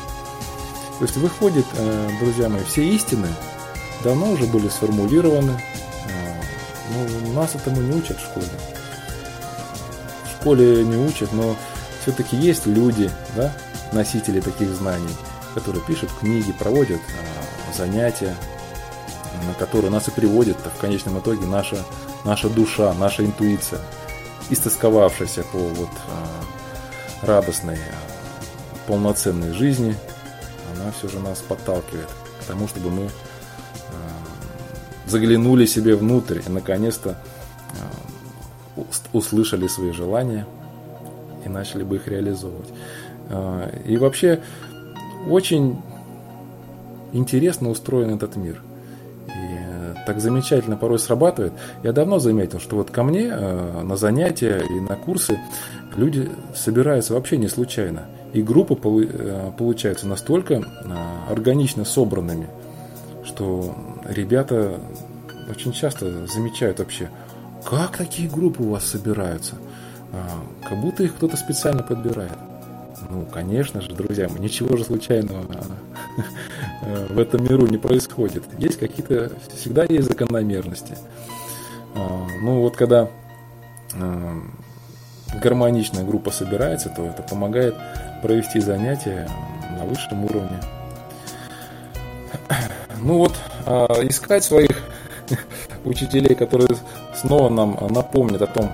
[1.00, 3.28] То есть выходит, э, друзья мои, все истины
[4.04, 6.42] давно уже были сформулированы, э,
[6.94, 8.48] но нас этому не учат в школе.
[10.26, 11.56] В школе не учат, но
[12.02, 13.54] все-таки есть люди, да,
[13.92, 15.16] носители таких знаний,
[15.54, 18.36] которые пишут книги, проводят э, занятия,
[19.46, 21.78] на который нас и приводит в конечном итоге наша,
[22.26, 23.80] наша душа, наша интуиция,
[24.50, 26.57] истосковавшаяся по вот а,
[27.22, 29.96] радостной, а, полноценной жизни,
[30.76, 32.08] она все же нас подталкивает
[32.42, 33.10] к тому, чтобы мы а,
[35.10, 37.18] заглянули себе внутрь и наконец-то
[39.12, 40.46] услышали свои желания
[41.44, 42.70] и начали бы их реализовывать.
[43.86, 44.40] И вообще
[45.28, 45.82] очень
[47.12, 48.62] интересно устроен этот мир
[50.08, 51.52] так замечательно порой срабатывает.
[51.84, 55.38] Я давно заметил, что вот ко мне э, на занятия и на курсы
[55.98, 58.06] люди собираются вообще не случайно.
[58.32, 60.62] И группы э, получаются настолько э,
[61.30, 62.48] органично собранными,
[63.26, 63.76] что
[64.08, 64.80] ребята
[65.50, 67.10] очень часто замечают вообще,
[67.66, 69.56] как такие группы у вас собираются,
[70.64, 72.47] как будто их кто-то специально подбирает.
[73.10, 75.46] Ну, конечно же, друзья мои, ничего же случайного
[77.10, 78.44] в этом миру не происходит.
[78.58, 80.98] Есть какие-то, всегда есть закономерности.
[81.96, 83.10] А, ну, вот когда
[83.94, 84.42] э,
[85.42, 87.76] гармоничная группа собирается, то это помогает
[88.22, 89.30] провести занятия
[89.78, 90.60] на высшем уровне.
[93.00, 93.36] Ну вот,
[93.68, 94.72] а, искать своих
[95.86, 96.68] учителей, которые
[97.16, 98.72] снова нам напомнят о том,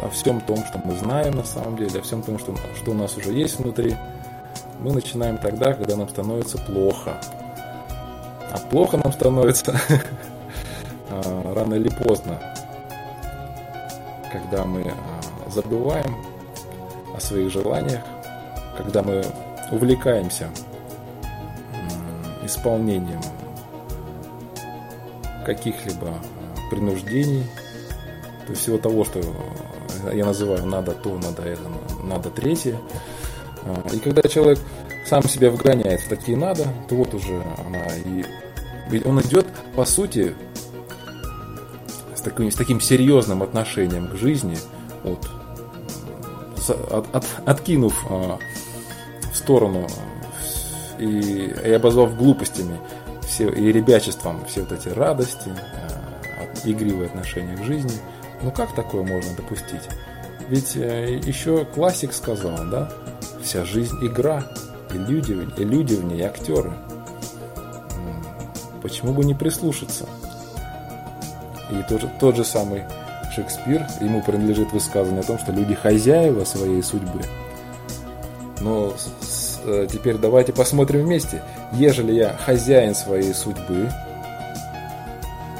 [0.00, 2.94] о всем том, что мы знаем на самом деле, о всем том, что, что у
[2.94, 3.96] нас уже есть внутри,
[4.80, 7.20] мы начинаем тогда, когда нам становится плохо.
[8.50, 9.78] А плохо нам становится
[11.10, 12.40] а, рано или поздно,
[14.32, 16.16] когда мы а, забываем
[17.16, 18.02] о своих желаниях,
[18.76, 19.24] когда мы
[19.70, 20.48] увлекаемся
[22.44, 23.20] исполнением
[25.44, 27.46] каких-либо а, принуждений,
[28.46, 29.20] то есть всего того, что
[30.12, 31.62] я называю надо то, надо это,
[32.02, 32.76] надо третье.
[33.92, 34.58] И когда человек
[35.06, 38.24] сам себя вгоняет в такие надо, то вот уже она и...
[38.88, 40.34] Ведь он идет, по сути,
[42.14, 44.58] с таким, с таким серьезным отношением к жизни,
[45.02, 45.28] вот,
[46.90, 48.38] от, от, откинув а,
[49.32, 49.86] в сторону
[50.98, 52.78] и, и обозвав глупостями
[53.26, 57.92] все, и ребячеством все вот эти радости, а, игривые отношения к жизни,
[58.42, 59.88] ну как такое можно допустить?
[60.48, 62.90] Ведь э, еще классик сказал, да,
[63.42, 64.44] вся жизнь игра,
[64.92, 66.72] и люди, и люди в ней актеры.
[68.82, 70.06] Почему бы не прислушаться?
[71.70, 72.82] И тот же, тот же самый
[73.34, 77.22] Шекспир, ему принадлежит высказывание о том, что люди хозяева своей судьбы.
[78.60, 81.42] Но с, э, теперь давайте посмотрим вместе.
[81.72, 83.90] Ежели я хозяин своей судьбы,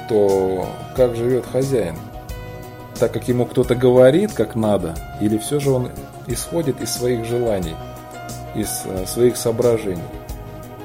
[0.08, 1.96] то как живет хозяин?
[3.02, 5.90] Так как ему кто-то говорит, как надо, или все же он
[6.28, 7.74] исходит из своих желаний–
[8.54, 10.02] из э, своих соображений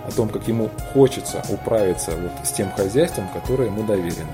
[0.06, 4.32] о том, как ему хочется управиться вот с тем хозяйством, которое ему доверено.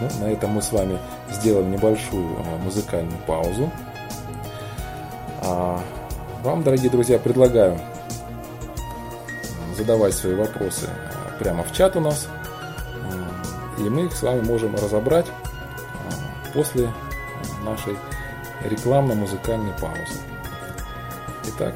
[0.00, 0.98] Ну, на этом мы с вами
[1.30, 3.70] сделаем небольшую э, музыкальную паузу.
[5.42, 5.80] А
[6.42, 7.78] вам, дорогие друзья, предлагаю
[9.76, 12.28] задавать свои вопросы э, прямо в чат у нас.
[13.78, 15.24] И мы их с вами можем разобрать
[16.52, 16.92] после
[17.64, 17.96] нашей
[18.64, 20.20] рекламно-музыкальной паузы.
[21.48, 21.74] Итак,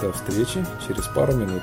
[0.00, 1.62] до встречи через пару минут.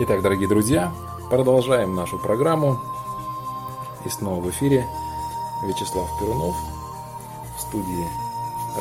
[0.00, 0.92] Итак, дорогие друзья,
[1.30, 2.80] продолжаем нашу программу.
[4.04, 4.84] И снова в эфире
[5.64, 6.56] Вячеслав Перунов
[7.56, 8.06] в студии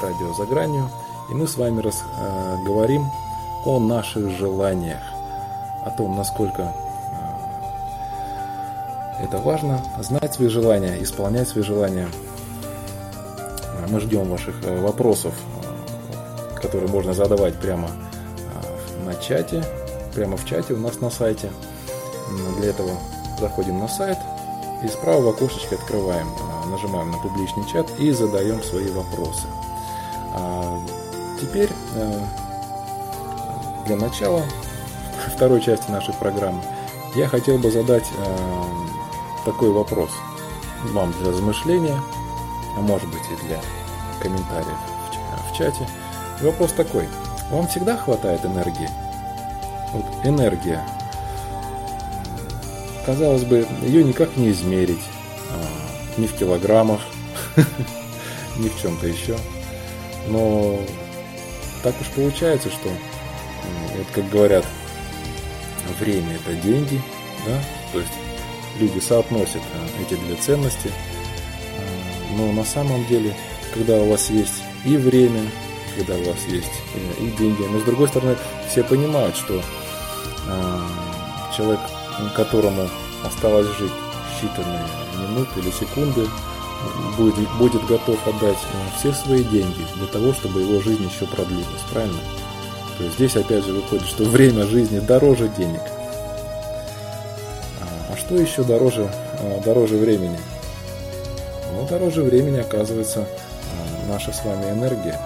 [0.02, 0.90] «Радио за гранью».
[1.30, 3.06] И мы с вами раз, э, говорим
[3.66, 5.02] о наших желаниях,
[5.86, 6.91] о том, насколько э,
[9.24, 12.08] это важно, знать свои желания, исполнять свои желания–
[13.92, 19.64] мы ждем ваших э, вопросов, э, которые можно задавать прямо э, на чате,
[20.16, 21.52] прямо в чате у нас на сайте.
[22.58, 22.92] Для этого
[23.40, 24.18] заходим на сайт
[24.84, 26.28] и справа в окошечке открываем,
[26.68, 29.48] нажимаем на публичный чат и задаем свои вопросы.
[30.34, 30.80] А
[31.42, 31.70] теперь
[33.86, 34.44] для начала
[35.36, 36.62] второй части нашей программы
[37.16, 38.08] я хотел бы задать
[39.46, 40.12] такой вопрос
[40.90, 42.02] вам для размышления,
[42.78, 43.60] а может быть и для
[44.22, 44.78] комментариев
[45.52, 45.88] в чате.
[46.42, 47.08] Вопрос такой.
[47.50, 48.90] Вам всегда хватает энергии?
[49.94, 50.84] Вот энергия.
[53.06, 55.04] Казалось бы, ее никак не измерить.
[55.52, 57.02] А, ни в килограммах,
[58.58, 59.38] ни в чем-то еще.
[60.28, 60.80] Но
[61.84, 62.90] так уж получается, что,
[63.98, 64.66] вот как говорят,
[66.00, 67.02] время это деньги,
[67.46, 67.60] да,
[67.92, 68.12] то есть
[68.80, 73.36] люди соотносят а, эти две ценности, а, но на самом деле
[73.74, 75.42] когда у вас есть и время,
[75.98, 77.64] когда у вас есть э, и деньги.
[77.64, 78.36] Но с другой стороны,
[78.70, 79.62] все понимают, что
[80.48, 80.80] э,
[81.56, 81.80] человек,
[82.36, 82.90] которому
[83.24, 83.92] осталось жить
[84.36, 84.86] считанные
[85.20, 86.28] минуты или секунды,
[87.18, 91.66] будет, будет готов отдать э, все свои деньги для того, чтобы его жизнь еще продлилась.
[91.92, 92.20] Правильно?
[92.98, 95.82] То есть здесь опять же выходит, что время жизни дороже денег.
[98.32, 100.40] А, а что еще дороже, э, дороже времени?
[101.74, 103.28] Ну, дороже времени оказывается
[104.08, 105.20] наша с вами энергия.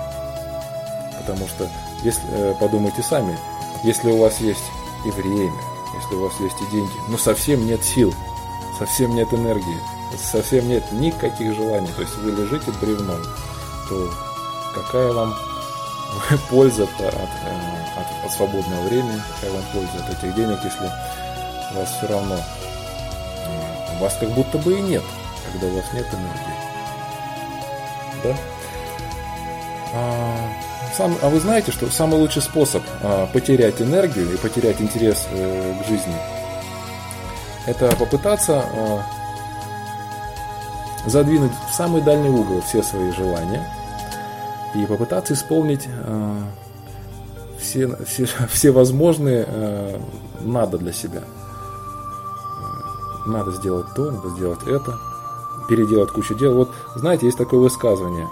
[1.20, 1.68] Потому что,
[2.03, 3.38] если э, подумайте сами,
[3.84, 4.64] если у вас есть
[5.06, 5.53] и время,
[6.01, 8.14] если у вас есть и деньги, но совсем нет сил,
[8.78, 9.80] совсем нет энергии,
[10.18, 13.22] совсем нет никаких желаний, то есть вы лежите бревном,
[13.89, 14.10] то
[14.74, 15.36] какая вам
[16.49, 20.89] польза от, от, от, от свободного времени, какая вам польза от этих денег, если
[21.72, 22.38] у вас все равно,
[24.00, 25.04] вас как будто бы и нет,
[25.52, 26.56] когда у вас нет энергии.
[28.24, 28.36] Да?
[29.93, 30.36] А,
[30.96, 35.74] сам, а вы знаете, что самый лучший способ а, потерять энергию и потерять интерес э,
[35.82, 36.16] к жизни,
[37.66, 39.02] это попытаться а,
[41.06, 43.66] задвинуть в самый дальний угол все свои желания
[44.74, 46.41] и попытаться исполнить э,
[47.60, 50.00] все, все, все возможные э,
[50.41, 51.22] надо для себя.
[53.26, 55.00] Надо сделать то, надо сделать это,
[55.68, 56.54] переделать кучу дел.
[56.54, 58.30] Вот знаете, есть такое высказывание.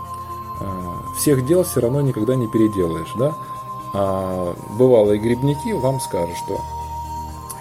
[0.60, 0.66] Э,
[1.18, 3.34] всех дел все равно никогда не переделаешь, да?
[3.94, 6.60] А бывалые грибники вам скажут, что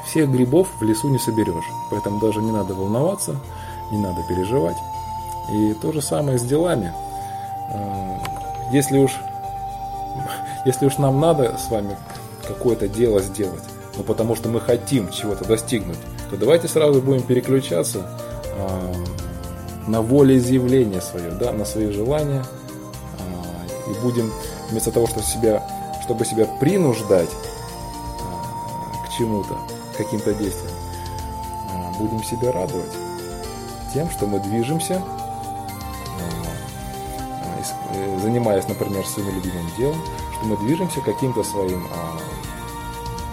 [0.07, 1.71] всех грибов в лесу не соберешь.
[1.91, 3.37] Поэтому даже не надо волноваться,
[3.91, 4.77] не надо переживать.
[5.51, 6.93] И то же самое с делами.
[7.71, 8.19] Э,
[8.73, 9.13] если уж,
[10.67, 11.97] если уж нам надо с вами
[12.47, 13.63] какое-то дело сделать,
[13.97, 15.99] ну потому что мы хотим чего-то достигнуть,
[16.33, 18.07] то давайте сразу будем переключаться
[18.57, 18.95] э,
[19.87, 22.45] на волеизъявление свое, да, на свои желания.
[23.19, 24.33] Э, и будем
[24.71, 25.63] вместо того, чтобы себя,
[26.03, 27.31] чтобы себя принуждать
[29.07, 29.57] к чему-то,
[29.97, 30.75] каким-то действиям,
[31.99, 32.93] будем себя радовать
[33.93, 35.01] тем, что мы движемся
[37.95, 39.97] Э, занимаясь, например, своим любимым делом,
[40.35, 42.19] что мы движемся к каким-то своим а,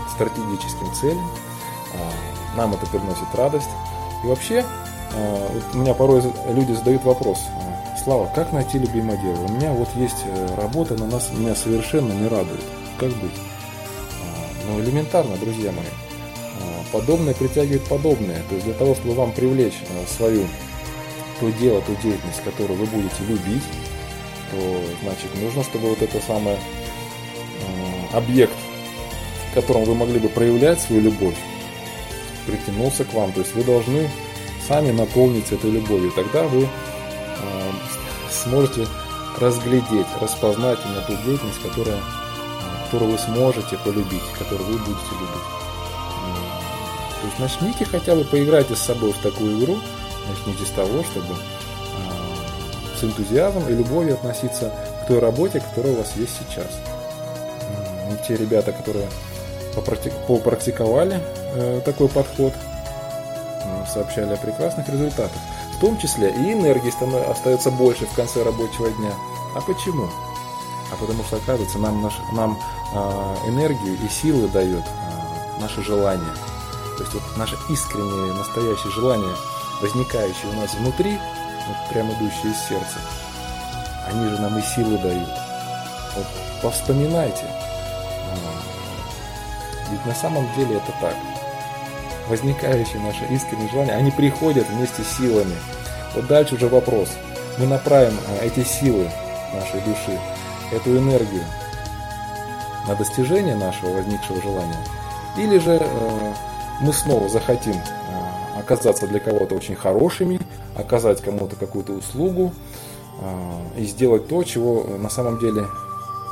[0.10, 1.26] стратегическим целям,
[1.94, 2.12] а,
[2.56, 3.70] нам это приносит радость.
[4.24, 4.64] И вообще,
[5.14, 7.70] а, вот у меня порой люди задают вопрос, а,
[8.04, 9.46] Слава, как найти любимое дело?
[9.46, 12.64] У меня вот есть э, работа, на нас меня совершенно не радует.
[12.98, 13.36] Как быть?
[14.66, 15.86] Ну, элементарно, друзья мои.
[16.94, 18.42] Подобное притягивает подобное.
[18.48, 19.84] То есть для того, чтобы вам привлечь
[20.18, 20.48] свою
[21.40, 23.64] то дело, ту деятельность, которую вы будете любить,
[24.52, 28.56] то значит нужно, чтобы вот это самое э, объект,
[29.52, 31.38] в котором вы могли бы проявлять свою любовь,
[32.50, 33.32] притянулся к вам.
[33.32, 34.10] То есть вы должны
[34.68, 36.12] сами наполниться этой любовью.
[36.12, 36.68] Тогда вы э,
[38.32, 38.88] сможете
[39.40, 42.00] разглядеть, распознать именно ту деятельность, которая,
[42.86, 45.60] которую вы сможете полюбить, которую вы будете любить.
[47.22, 49.78] То есть начните хотя бы поиграйте с собой в такую игру,
[50.30, 51.36] начните с того, чтобы
[52.98, 54.72] с энтузиазмом и любовью относиться
[55.04, 56.68] к той работе, которая у вас есть сейчас.
[58.28, 59.08] Те ребята, которые
[60.28, 61.39] попрактиковали э,
[61.86, 62.54] такой подход,
[63.88, 65.38] сообщали о прекрасных результатах.
[65.74, 66.94] В том числе и энергии
[67.32, 69.12] остается больше в конце рабочего дня.
[69.56, 70.10] А почему?
[70.92, 72.60] А потому что, оказывается, нам, наш, нам
[72.94, 72.98] э,
[73.48, 76.34] энергию и силы дает э, наше желание.
[76.98, 79.36] То есть вот наше искреннее, настоящее желание,
[79.82, 81.18] возникающее у нас внутри,
[81.68, 83.00] вот прям идущие из сердца,
[84.08, 85.30] они же нам и силы дают.
[86.16, 86.26] Вот
[86.62, 87.46] повспоминайте.
[89.92, 91.16] Ведь на самом деле это так.
[92.30, 95.56] Возникающие наши искренние желания, они приходят вместе с силами.
[96.16, 97.10] Вот дальше уже вопрос.
[97.58, 99.10] Мы направим а, эти силы
[99.54, 100.18] нашей души,
[100.72, 101.44] эту энергию
[102.88, 104.86] на достижение нашего возникшего желания.
[105.38, 106.34] Или же э,
[106.82, 110.40] мы снова захотим э, оказаться для кого-то очень хорошими,
[110.76, 112.54] оказать кому-то какую-то услугу
[113.22, 115.66] э, и сделать то, чего на самом деле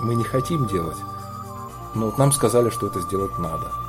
[0.01, 0.97] мы не хотим делать.
[1.95, 3.86] Но вот нам сказали, что это сделать надо.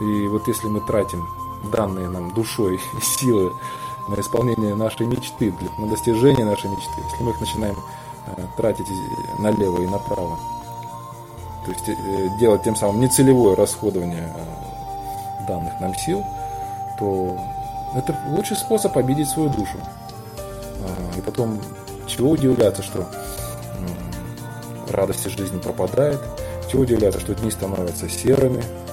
[0.00, 1.26] И вот если мы тратим
[1.72, 3.52] данные нам душой силы
[4.08, 7.76] на исполнение нашей мечты, на достижение нашей мечты, если мы их начинаем
[8.26, 8.86] э, тратить
[9.38, 10.38] налево и направо,
[11.64, 14.32] то есть э, делать тем самым нецелевое расходование
[15.48, 16.22] данных нам сил,
[16.98, 17.36] то
[17.94, 19.78] это лучший способ обидеть свою душу.
[20.38, 21.58] А, и потом,
[22.06, 23.06] чего удивляться, что
[24.90, 26.20] радости жизни пропадает,
[26.70, 28.85] чего удивляться, что дни становятся серыми, и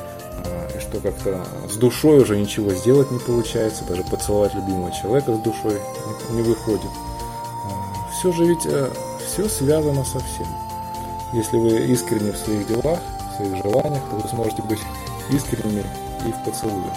[0.93, 5.79] что как-то с душой уже ничего сделать не получается, даже поцеловать любимого человека с душой
[6.31, 6.89] не выходит.
[7.65, 8.89] А, все же ведь э,
[9.25, 10.47] все связано со всем.
[11.33, 12.99] Если вы искренне в своих делах,
[13.31, 14.79] в своих желаниях, то вы сможете быть
[15.31, 15.83] искренними
[16.27, 16.93] и в поцелуе.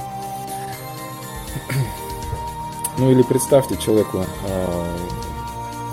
[2.99, 4.97] Ну или представьте человеку, э,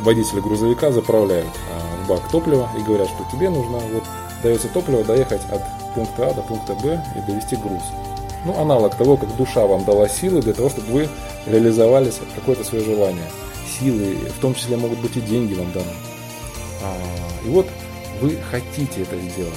[0.02, 4.04] водителя грузовика заправляют э, в бак топлива и говорят, что тебе нужно, вот
[4.42, 7.84] дается топливо доехать от пункта А до пункта Б и довести груз.
[8.46, 11.10] Ну, аналог того, как душа вам дала силы для того, чтобы вы
[11.46, 13.26] реализовали какое-то свое желание.
[13.80, 15.94] Силы, в том числе могут быть и деньги вам даны.
[16.84, 16.96] А,
[17.46, 17.68] и вот
[18.22, 19.54] вы хотите это сделать.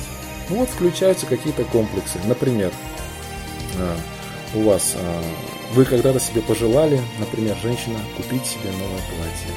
[0.48, 2.18] Ну вот включаются какие-то комплексы.
[2.26, 2.72] Например,
[3.78, 3.96] а,
[4.54, 5.22] у вас а,
[5.74, 9.52] вы когда-то себе пожелали, например, женщина, купить себе новое платье.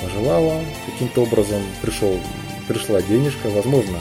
[0.00, 2.16] Пожелала, каким-то образом пришел,
[2.68, 3.98] пришла денежка, возможно,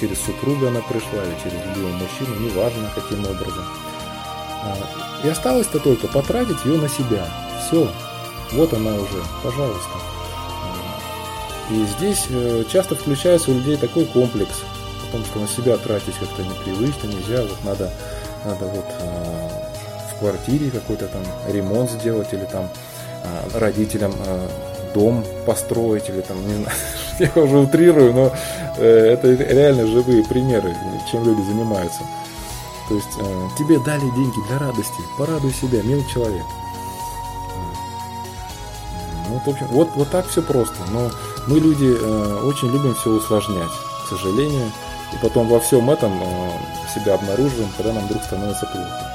[0.00, 3.64] через супруга она пришла или через любого мужчину, неважно каким образом.
[4.64, 4.76] А,
[5.24, 7.26] и осталось-то только потратить ее на себя.
[7.66, 7.90] Все,
[8.52, 9.98] вот она уже, пожалуйста.
[11.70, 14.62] И здесь э, часто включается у людей такой комплекс,
[15.08, 17.92] о том, что на себя тратить как-то непривычно, нельзя, вот надо,
[18.44, 18.86] надо вот
[20.18, 22.68] квартире какой-то там ремонт сделать или там
[23.54, 24.12] родителям
[24.94, 26.76] дом построить или там, не знаю,
[27.36, 28.32] я уже утрирую, но
[28.76, 30.74] это реально живые примеры,
[31.10, 32.00] чем люди занимаются.
[32.88, 33.12] То есть
[33.58, 36.44] тебе дали деньги для радости, порадуй себя, мил человек.
[39.28, 40.76] Ну, в общем, вот, вот так все просто.
[40.90, 41.10] Но
[41.46, 43.70] мы люди э, очень любим все усложнять,
[44.04, 44.70] к сожалению.
[45.12, 46.50] И потом во всем этом э,
[46.94, 49.12] себя обнаруживаем, когда нам вдруг становится плохо.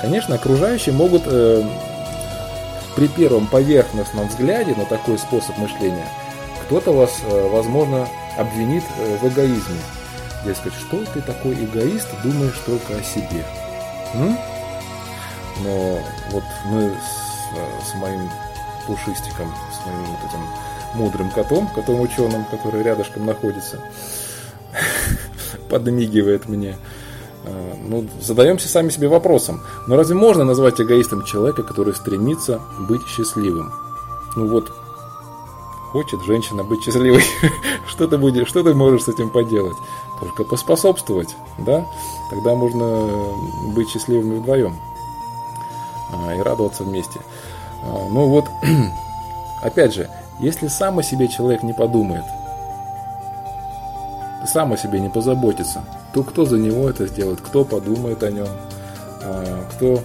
[0.00, 1.64] Конечно, окружающие могут э,
[2.96, 6.08] при первом поверхностном взгляде на такой способ мышления,
[6.64, 9.80] кто-то вас, э, возможно, обвинит э, в эгоизме.
[10.44, 13.44] Дескать, что ты такой эгоист, думаешь только о себе.
[14.14, 14.38] М?
[15.62, 15.98] Но
[16.30, 18.30] вот мы с, э, с моим
[18.86, 20.46] пушистиком, с моим вот этим
[20.94, 23.80] мудрым котом, котом ученым, который рядышком находится,
[25.68, 26.76] подмигивает мне.
[27.46, 33.06] А, ну, задаемся сами себе вопросом, но разве можно назвать эгоистом человека, который стремится быть
[33.06, 33.72] счастливым?
[34.36, 34.72] Ну вот,
[35.92, 37.22] хочет женщина быть счастливой,
[37.86, 39.76] что ты будешь, что ты можешь с этим поделать?
[40.20, 41.86] Только поспособствовать, да?
[42.30, 43.32] Тогда можно
[43.74, 44.76] быть счастливыми вдвоем
[46.12, 47.20] а, и радоваться вместе.
[47.82, 48.46] А, ну вот,
[49.62, 50.08] опять же,
[50.40, 52.24] если сам о себе человек не подумает,
[54.46, 55.84] сам о себе не позаботится,
[56.14, 58.46] то кто за него это сделает, кто подумает о нем,
[59.20, 60.00] а, кто,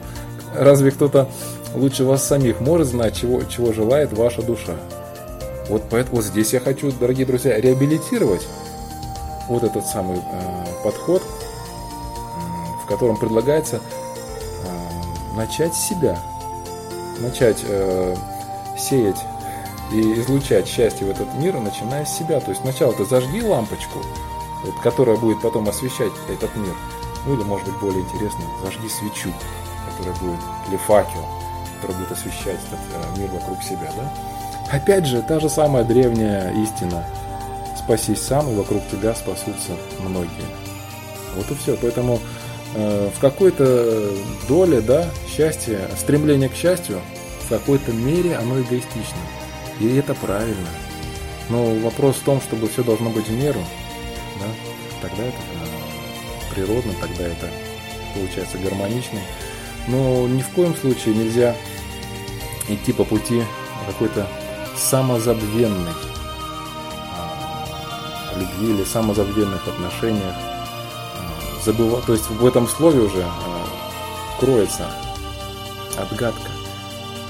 [0.55, 1.29] разве кто-то
[1.75, 4.73] лучше вас самих может знать, чего, чего желает ваша душа.
[5.69, 8.47] Вот, поэтому, вот здесь я хочу, дорогие друзья, реабилитировать
[9.47, 11.21] вот этот самый э, подход,
[12.83, 16.17] в котором предлагается э, начать себя,
[17.19, 18.15] начать э,
[18.79, 19.23] сеять
[19.91, 22.39] и излучать счастье в этот мир, начиная с себя.
[22.39, 23.99] То есть сначала ты зажги лампочку,
[24.63, 26.75] вот, которая будет потом освещать этот мир.
[27.25, 29.33] Ну или, может быть, более интересно, зажги свечу,
[29.89, 31.25] которая будет, или факел,
[31.75, 33.91] который будет освещать этот э, мир вокруг себя.
[33.95, 34.13] Да?
[34.71, 37.05] Опять же, та же самая древняя истина.
[37.77, 40.29] Спасись сам, и вокруг тебя спасутся многие.
[41.35, 41.75] Вот и все.
[41.81, 42.19] Поэтому
[42.75, 44.11] э, в какой-то
[44.47, 47.01] доле, да, счастья, стремление к счастью,
[47.45, 49.17] в какой-то мере оно эгоистично.
[49.79, 50.67] И это правильно.
[51.49, 53.61] Но вопрос в том, чтобы все должно быть в меру,
[54.39, 57.49] да, тогда это э, природно, тогда это
[58.13, 59.19] получается гармонично.
[59.87, 61.55] Но ни в коем случае нельзя
[62.67, 63.43] идти по пути
[63.87, 64.27] какой-то
[64.77, 65.93] самозабвенной
[68.35, 70.35] э, любви или самозабвенных отношениях.
[70.35, 72.01] Э, забыва...
[72.01, 73.25] То есть в этом слове уже э,
[74.39, 74.91] кроется
[75.97, 76.49] отгадка.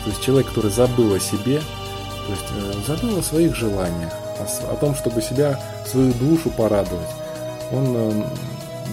[0.03, 4.75] То есть человек, который забыл о себе, то есть э, забыл о своих желаниях, о,
[4.75, 7.09] том, чтобы себя, свою душу порадовать.
[7.71, 8.23] Он э,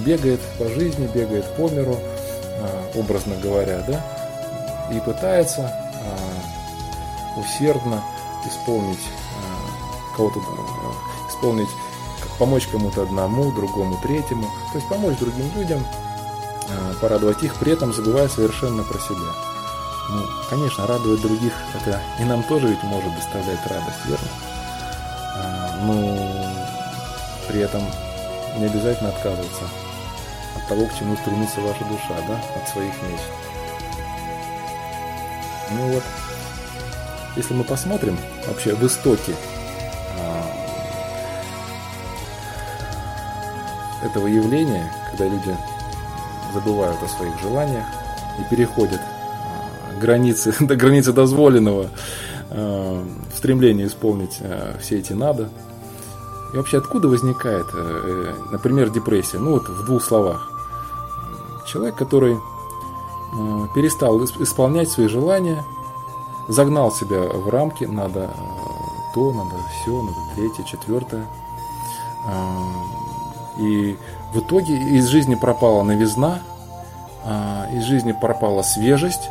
[0.05, 4.05] бегает по жизни, бегает по миру, э, образно говоря, да,
[4.93, 5.73] и пытается
[7.37, 8.03] усердно
[8.47, 9.05] исполнить
[10.17, 10.41] кого-то,
[11.29, 11.69] исполнить,
[12.39, 15.85] помочь кому-то одному, другому, третьему, то есть помочь другим людям,
[17.01, 19.33] порадовать их, при этом забывая совершенно про себя.
[20.09, 24.29] Ну, конечно, радовать других, это и нам тоже ведь может доставлять радость, верно?
[25.77, 26.19] А, но
[27.49, 27.83] при этом
[28.59, 29.65] не обязательно отказываться
[30.57, 33.25] от того, к чему стремится ваша душа, да, от своих мечт.
[35.73, 36.03] Ну вот,
[37.37, 39.35] если мы посмотрим вообще в истоке
[40.19, 40.43] а,
[44.05, 45.57] этого явления, когда люди
[46.53, 47.87] забывают о своих желаниях
[48.39, 49.01] и переходят
[50.01, 51.89] границы, до границы дозволенного
[52.51, 55.49] э, в стремлении исполнить э, все эти надо.
[56.53, 59.39] И вообще откуда возникает, э, например, депрессия?
[59.39, 60.51] Ну вот в двух словах.
[61.67, 62.37] Человек, который
[63.75, 65.63] перестал исполнять свои желания,
[66.49, 68.31] загнал себя в рамки, надо
[69.15, 71.27] то, надо все, надо третье, четвертое.
[73.59, 73.99] И
[74.33, 76.39] в итоге из жизни пропала новизна,
[77.75, 79.29] из жизни пропала свежесть,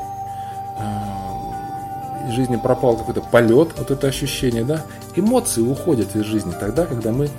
[2.35, 7.25] жизни пропал какой-то полет, вот это ощущение, да, эмоции уходят из жизни тогда, когда мы
[7.25, 7.29] э,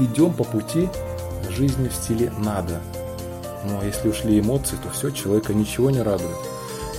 [0.00, 0.88] идем по пути
[1.50, 2.80] жизни в стиле надо.
[3.64, 6.36] Ну а если ушли эмоции, то все, человека ничего не радует.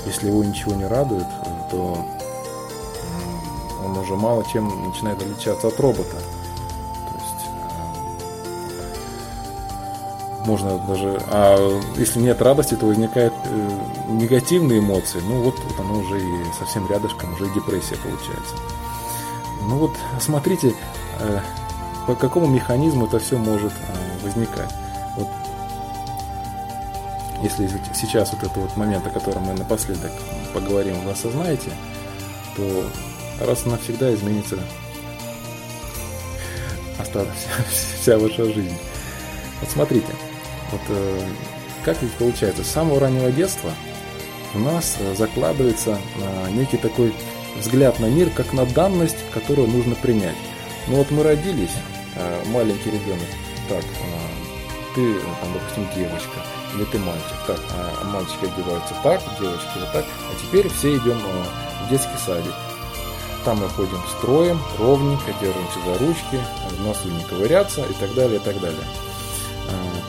[0.05, 1.25] Если его ничего не радует,
[1.71, 1.97] то
[3.85, 6.15] он уже мало чем начинает отличаться от робота.
[10.45, 13.69] Можно даже, а если нет радости, то возникают э,
[14.09, 18.55] негативные эмоции, ну вот, вот оно уже и совсем рядышком, уже и депрессия получается.
[19.67, 20.75] Ну вот, смотрите,
[21.19, 21.39] э,
[22.07, 24.73] по какому механизму это все может э, возникать.
[25.15, 25.27] Вот
[27.41, 30.11] если сейчас вот этот вот момент, о котором мы напоследок
[30.53, 31.71] поговорим, вы осознаете,
[32.55, 32.85] то
[33.45, 34.57] раз и навсегда изменится
[36.99, 37.47] осталась
[38.01, 38.77] вся ваша жизнь.
[39.61, 40.07] Вот смотрите,
[40.71, 41.21] вот э,
[41.83, 43.71] как ведь получается, с самого раннего детства
[44.53, 47.13] у нас э, закладывается э, некий такой
[47.57, 50.35] взгляд на мир, как на данность, которую нужно принять.
[50.87, 51.75] Ну вот мы родились,
[52.15, 53.27] э, маленький ребенок,
[53.69, 53.83] так,
[54.95, 56.39] ты, там, допустим, девочка,
[56.75, 61.19] или ты мальчик, так, а мальчики одеваются так, девочки вот так, а теперь все идем
[61.85, 62.53] в детский садик.
[63.43, 66.39] Там мы ходим строем, ровненько, держимся за ручки,
[66.69, 68.83] в носу не ковыряться и так далее, и так далее.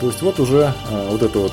[0.04, 0.74] То есть вот уже
[1.08, 1.52] вот это вот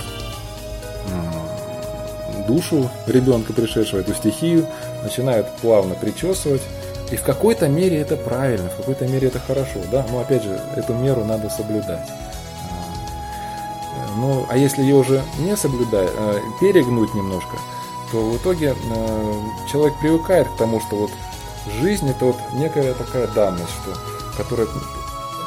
[2.45, 4.67] душу ребенка, пришедшего эту стихию,
[5.03, 6.61] начинают плавно причесывать.
[7.11, 10.59] И в какой-то мере это правильно, в какой-то мере это хорошо, да, но опять же,
[10.75, 12.05] эту меру надо соблюдать.
[13.89, 17.55] А, ну, а если ее уже не соблюдать, а, перегнуть немножко,
[18.11, 18.75] то в итоге
[19.71, 21.11] человек привыкает к тому, что вот
[21.79, 23.97] жизнь это вот некая такая данность, что,
[24.35, 24.67] которая,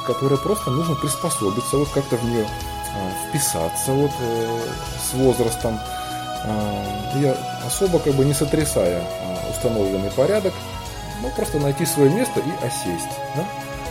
[0.06, 2.46] которая просто нужно приспособиться, вот как-то в нее
[3.28, 4.60] вписаться вот э,
[5.02, 5.80] с возрастом,
[7.16, 7.34] и
[7.66, 9.02] особо как бы не сотрясая
[9.50, 10.52] установленный порядок,
[11.22, 13.44] ну, просто найти свое место и осесть, да?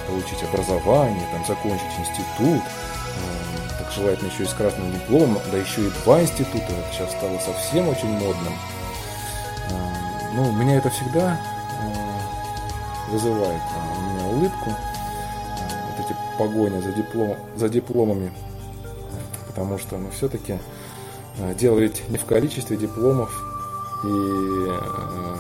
[0.08, 2.62] получить образование, там, закончить институт,
[3.80, 7.40] так желательно еще и с красным дипломом, да еще и два института, это сейчас стало
[7.40, 8.54] совсем очень модным.
[10.36, 11.40] Ну, меня это всегда
[13.10, 13.62] вызывает
[13.98, 18.32] у меня улыбку, вот эти погони за, диплом, за дипломами,
[19.54, 20.60] потому что, ну, все-таки
[21.38, 23.32] Э, дело ведь не в количестве дипломов
[24.04, 25.36] и э,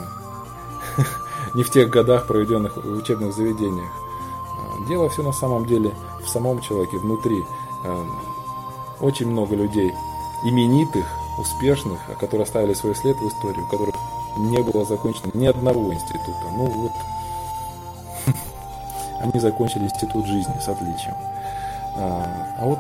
[1.56, 3.92] не в тех годах, проведенных в учебных заведениях.
[3.92, 5.92] Э, дело все на самом деле
[6.24, 7.44] в самом человеке, внутри.
[9.02, 9.92] Очень много людей,
[10.46, 11.06] именитых,
[11.38, 13.96] успешных, которые оставили свой след в истории, у которых
[14.38, 16.46] не было закончено ни одного института.
[16.54, 16.92] Ну вот,
[19.20, 21.16] они закончили институт жизни с отличием.
[21.98, 22.80] А вот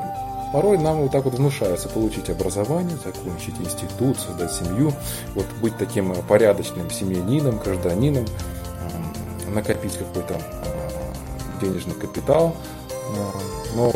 [0.53, 4.93] Порой нам вот так вот внушается получить образование, закончить институт, создать семью,
[5.33, 8.23] вот быть таким э, порядочным семьянином, гражданином,
[9.47, 12.55] накопить какой-то э, денежный капитал.
[12.91, 13.91] Э, но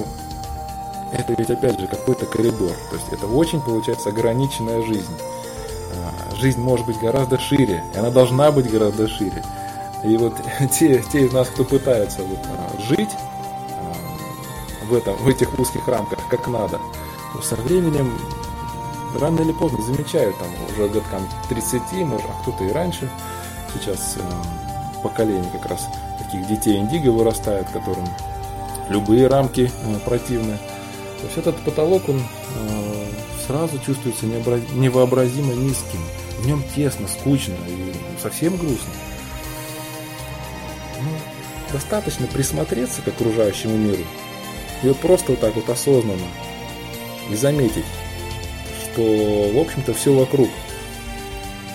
[1.13, 2.71] это ведь опять же какой-то коридор.
[2.89, 5.13] То есть это очень получается ограниченная жизнь.
[6.37, 9.43] Жизнь может быть гораздо шире, и она должна быть гораздо шире.
[10.03, 10.33] И вот
[10.71, 12.39] те, те из нас, кто пытается вот,
[12.81, 13.11] жить
[14.87, 16.79] в, этом, в этих узких рамках, как надо,
[17.33, 18.11] то со временем
[19.19, 23.09] рано или поздно замечают, там уже годкам 30, может, а кто-то и раньше.
[23.73, 25.87] Сейчас э, поколение как раз
[26.19, 28.07] таких детей индиго вырастает, которым
[28.89, 30.57] любые рамки э, противны.
[31.19, 33.07] То есть этот потолок, он э,
[33.45, 35.99] сразу чувствуется невообразимо низким.
[36.39, 38.93] В нем тесно, скучно и совсем грустно.
[41.01, 41.09] Ну,
[41.71, 44.03] достаточно присмотреться к окружающему миру,
[44.83, 46.27] и просто вот так вот осознанно
[47.29, 47.85] и заметить,
[48.83, 50.49] что, в общем-то, все вокруг,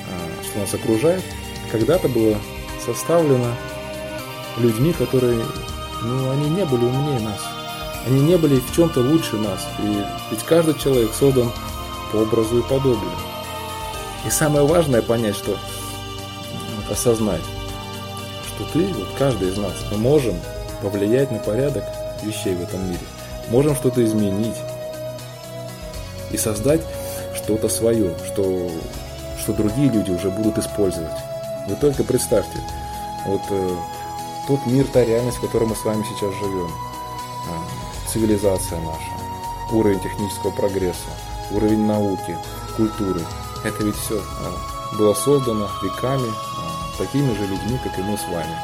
[0.09, 1.23] а, что нас окружает,
[1.71, 2.37] когда-то было
[2.85, 3.55] составлено
[4.59, 5.45] людьми, которые,
[6.03, 7.41] ну, они не были умнее нас.
[8.07, 9.67] Они не были в чем-то лучше нас.
[9.79, 11.53] И ведь каждый человек создан
[12.11, 13.11] по образу и подобию.
[14.27, 15.53] И самое важное понять, что
[16.77, 17.43] вот, осознать,
[18.47, 20.35] что ты, вот каждый из нас, мы можем
[20.83, 21.85] повлиять на порядок
[22.23, 23.01] вещей в этом мире.
[23.49, 24.57] Можем что-то изменить
[26.31, 26.81] и создать
[27.35, 28.71] что-то свое, что,
[29.41, 31.13] что другие люди уже будут использовать.
[31.69, 32.59] Вы только представьте,
[33.27, 33.77] вот э,
[34.49, 40.01] тот мир, та реальность, в которой мы с вами сейчас живем, э, цивилизация наша, уровень
[40.01, 41.11] технического прогресса,
[41.51, 42.37] уровень науки,
[42.77, 43.21] культуры,
[43.65, 48.27] это ведь все э, было создано веками э, такими же людьми, как и мы с
[48.29, 48.57] вами.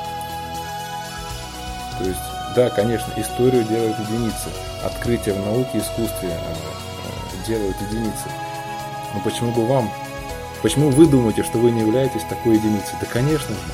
[1.99, 4.49] То есть да, конечно, историю делают единицы.
[4.85, 8.29] Открытия в науке и искусстве э, делают единицы.
[9.15, 9.91] Но почему бы вам?
[10.63, 12.95] Почему вы думаете, что вы не являетесь такой единицей?
[13.01, 13.73] Да, конечно же.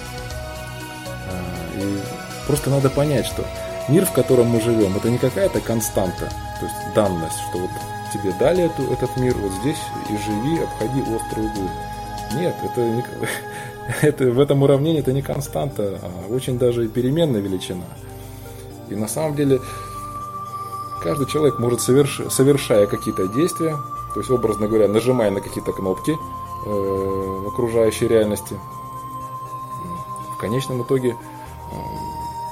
[1.29, 1.99] А, и
[2.47, 3.45] просто надо понять, что
[3.89, 7.71] мир, в котором мы живем, это не какая-то константа, то есть данность, что вот
[8.13, 11.71] тебе дали эту, этот мир, вот здесь и живи, обходи острые углы.
[12.35, 13.05] Нет, это, не,
[14.03, 17.85] это в этом уравнении это не константа, а очень даже переменная величина.
[18.95, 19.61] И на самом деле
[21.03, 22.21] каждый человек может, соверш...
[22.31, 23.77] совершая какие-то действия,
[24.15, 28.59] то есть, образно говоря, нажимая на какие-то кнопки э, в окружающей реальности,
[30.35, 31.75] в конечном итоге э,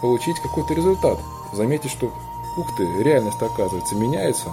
[0.01, 1.18] получить какой-то результат.
[1.53, 2.11] Заметить, что,
[2.57, 4.53] ух ты, реальность, оказывается, меняется.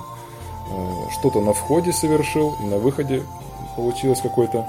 [1.12, 3.24] что-то на входе совершил, и на выходе
[3.76, 4.68] получилось какой-то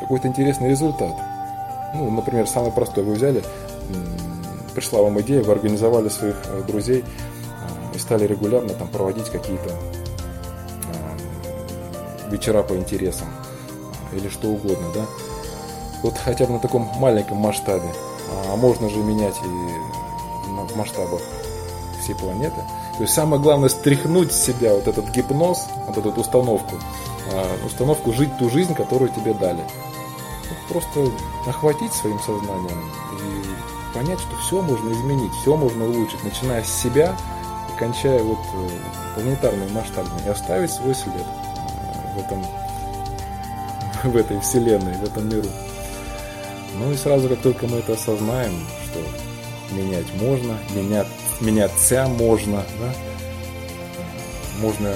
[0.00, 1.14] какой-то интересный результат.
[1.94, 3.04] Ну, например, самый простой.
[3.04, 3.44] Вы взяли,
[4.74, 7.04] пришла вам идея, вы организовали своих э, друзей
[7.94, 9.70] и стали регулярно там проводить какие-то
[12.32, 13.28] вечера по интересам
[14.12, 15.06] или что угодно, да.
[16.02, 17.92] Вот хотя бы на таком маленьком масштабе.
[18.48, 21.20] А можно же менять и в масштабах
[22.02, 22.56] всей планеты.
[22.96, 26.76] То есть самое главное стряхнуть с себя вот этот гипноз, вот эту установку,
[27.32, 29.62] а, установку жить ту жизнь, которую тебе дали.
[30.68, 31.08] Просто
[31.46, 37.16] охватить своим сознанием и понять, что все можно изменить, все можно улучшить, начиная с себя
[37.72, 38.68] и кончая вот э,
[39.14, 42.44] планетарным масштабом, и оставить свой след э, в этом
[44.10, 45.48] в этой вселенной, в этом миру.
[46.78, 49.00] Ну и сразу, как только мы это осознаем, что
[49.74, 51.06] менять можно, менять,
[51.40, 52.94] меняться можно, да,
[54.60, 54.94] можно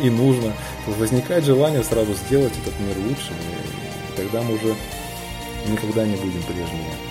[0.00, 0.52] и нужно,
[0.86, 4.74] то возникает желание сразу сделать этот мир лучше, и тогда мы уже
[5.68, 7.09] никогда не будем прежними.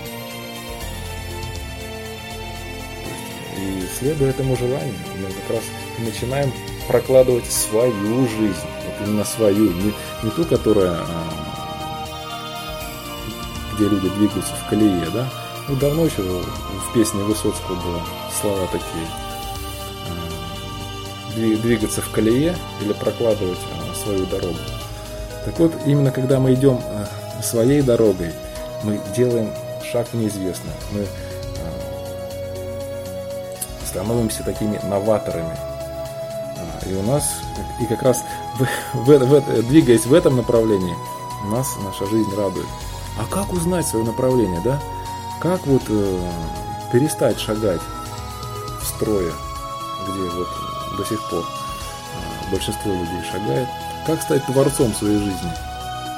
[3.70, 5.64] И следуя этому желанию, мы как раз
[6.00, 6.52] начинаем
[6.88, 9.94] прокладывать свою жизнь, вот именно свою, не,
[10.24, 11.50] не ту, которая а,
[13.76, 15.30] где люди двигаются в колее, да?
[15.68, 18.02] Ну, давно еще в песне Высоцкого было
[18.42, 19.08] слова такие.
[21.36, 24.58] Э, двигаться в колее или прокладывать э, свою дорогу.
[25.46, 26.82] Так вот, именно когда мы идем
[27.44, 28.32] своей дорогой,
[28.84, 29.52] мы делаем
[29.92, 30.74] шаг в.
[30.92, 31.06] Мы
[33.90, 35.58] становимся такими новаторами.
[36.86, 37.42] И у нас,
[37.80, 38.24] и как раз
[38.58, 38.66] в,
[39.06, 40.96] в, в, двигаясь в этом направлении,
[41.46, 42.68] нас наша жизнь радует.
[43.18, 44.80] А как узнать свое направление, да?
[45.42, 46.32] Как вот э,
[46.92, 47.82] перестать шагать
[48.82, 49.32] в строе,
[50.08, 50.48] где вот
[50.98, 53.68] до сих пор э, большинство людей шагает?
[54.06, 55.54] Как стать творцом своей жизни?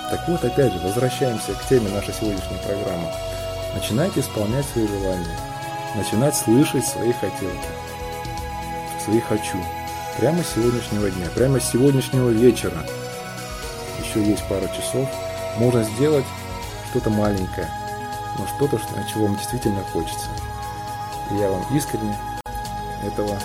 [0.10, 3.10] Так вот, опять же, возвращаемся к теме нашей сегодняшней программы.
[3.74, 5.38] Начинайте исполнять свои желания.
[5.96, 7.68] Начинать слышать свои хотелки.
[9.04, 9.58] Свои хочу.
[10.18, 12.86] Прямо с сегодняшнего дня, прямо с сегодняшнего вечера.
[14.00, 15.10] Еще есть пара часов.
[15.58, 16.26] Можно сделать
[16.90, 17.68] что-то маленькое,
[18.40, 18.80] но что-то,
[19.12, 20.28] чего вам действительно хочется.
[21.32, 22.18] И я вам искренне
[23.04, 23.38] этого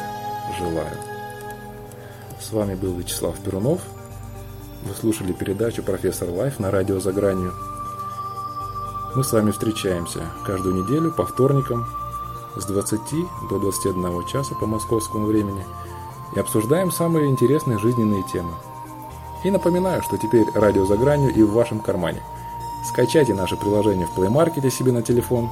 [0.56, 0.96] желаю.
[2.40, 3.80] С вами был Вячеслав Перунов.
[4.84, 7.52] Вы слушали передачу «Профессор Лайф» на радио «За гранью».
[9.16, 11.86] Мы с вами встречаемся каждую неделю по вторникам
[12.56, 13.00] с 20
[13.50, 15.64] до 21 часа по московскому времени
[16.34, 18.52] и обсуждаем самые интересные жизненные темы.
[19.44, 22.22] И напоминаю, что теперь радио «За гранью» и в вашем кармане–
[22.86, 25.50] Скачайте наше приложение в Play Market себе на телефон,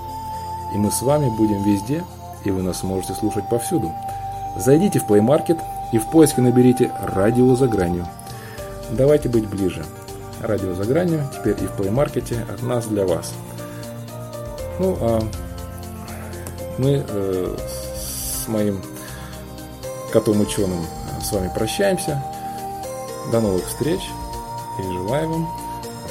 [0.73, 2.05] и мы с вами будем везде,
[2.45, 3.93] и вы нас сможете слушать повсюду.
[4.57, 5.61] Зайдите в Play Market
[5.93, 8.07] и в поиске наберите «Радио за гранью».
[8.91, 9.85] Давайте быть ближе.
[10.41, 13.35] «Радио за гранью» теперь и в Play Market от нас для вас.
[14.79, 15.21] Ну, а
[16.79, 17.57] мы э,
[17.97, 18.81] с моим
[20.12, 22.22] котом-ученым э, с вами прощаемся.
[23.33, 24.01] До новых встреч
[24.79, 25.49] и желаю вам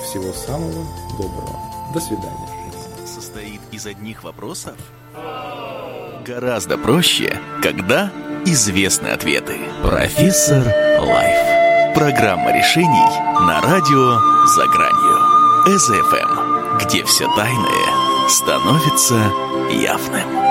[0.03, 0.85] всего самого
[1.17, 1.59] доброго.
[1.93, 2.49] До свидания.
[3.05, 4.75] Состоит из одних вопросов?
[6.25, 8.11] Гораздо проще, когда
[8.45, 9.57] известны ответы.
[9.81, 10.63] Профессор
[10.99, 11.95] Лайф.
[11.95, 15.33] Программа решений на радио «За гранью».
[15.77, 19.31] СФМ, где все тайное становится
[19.71, 20.42] явным.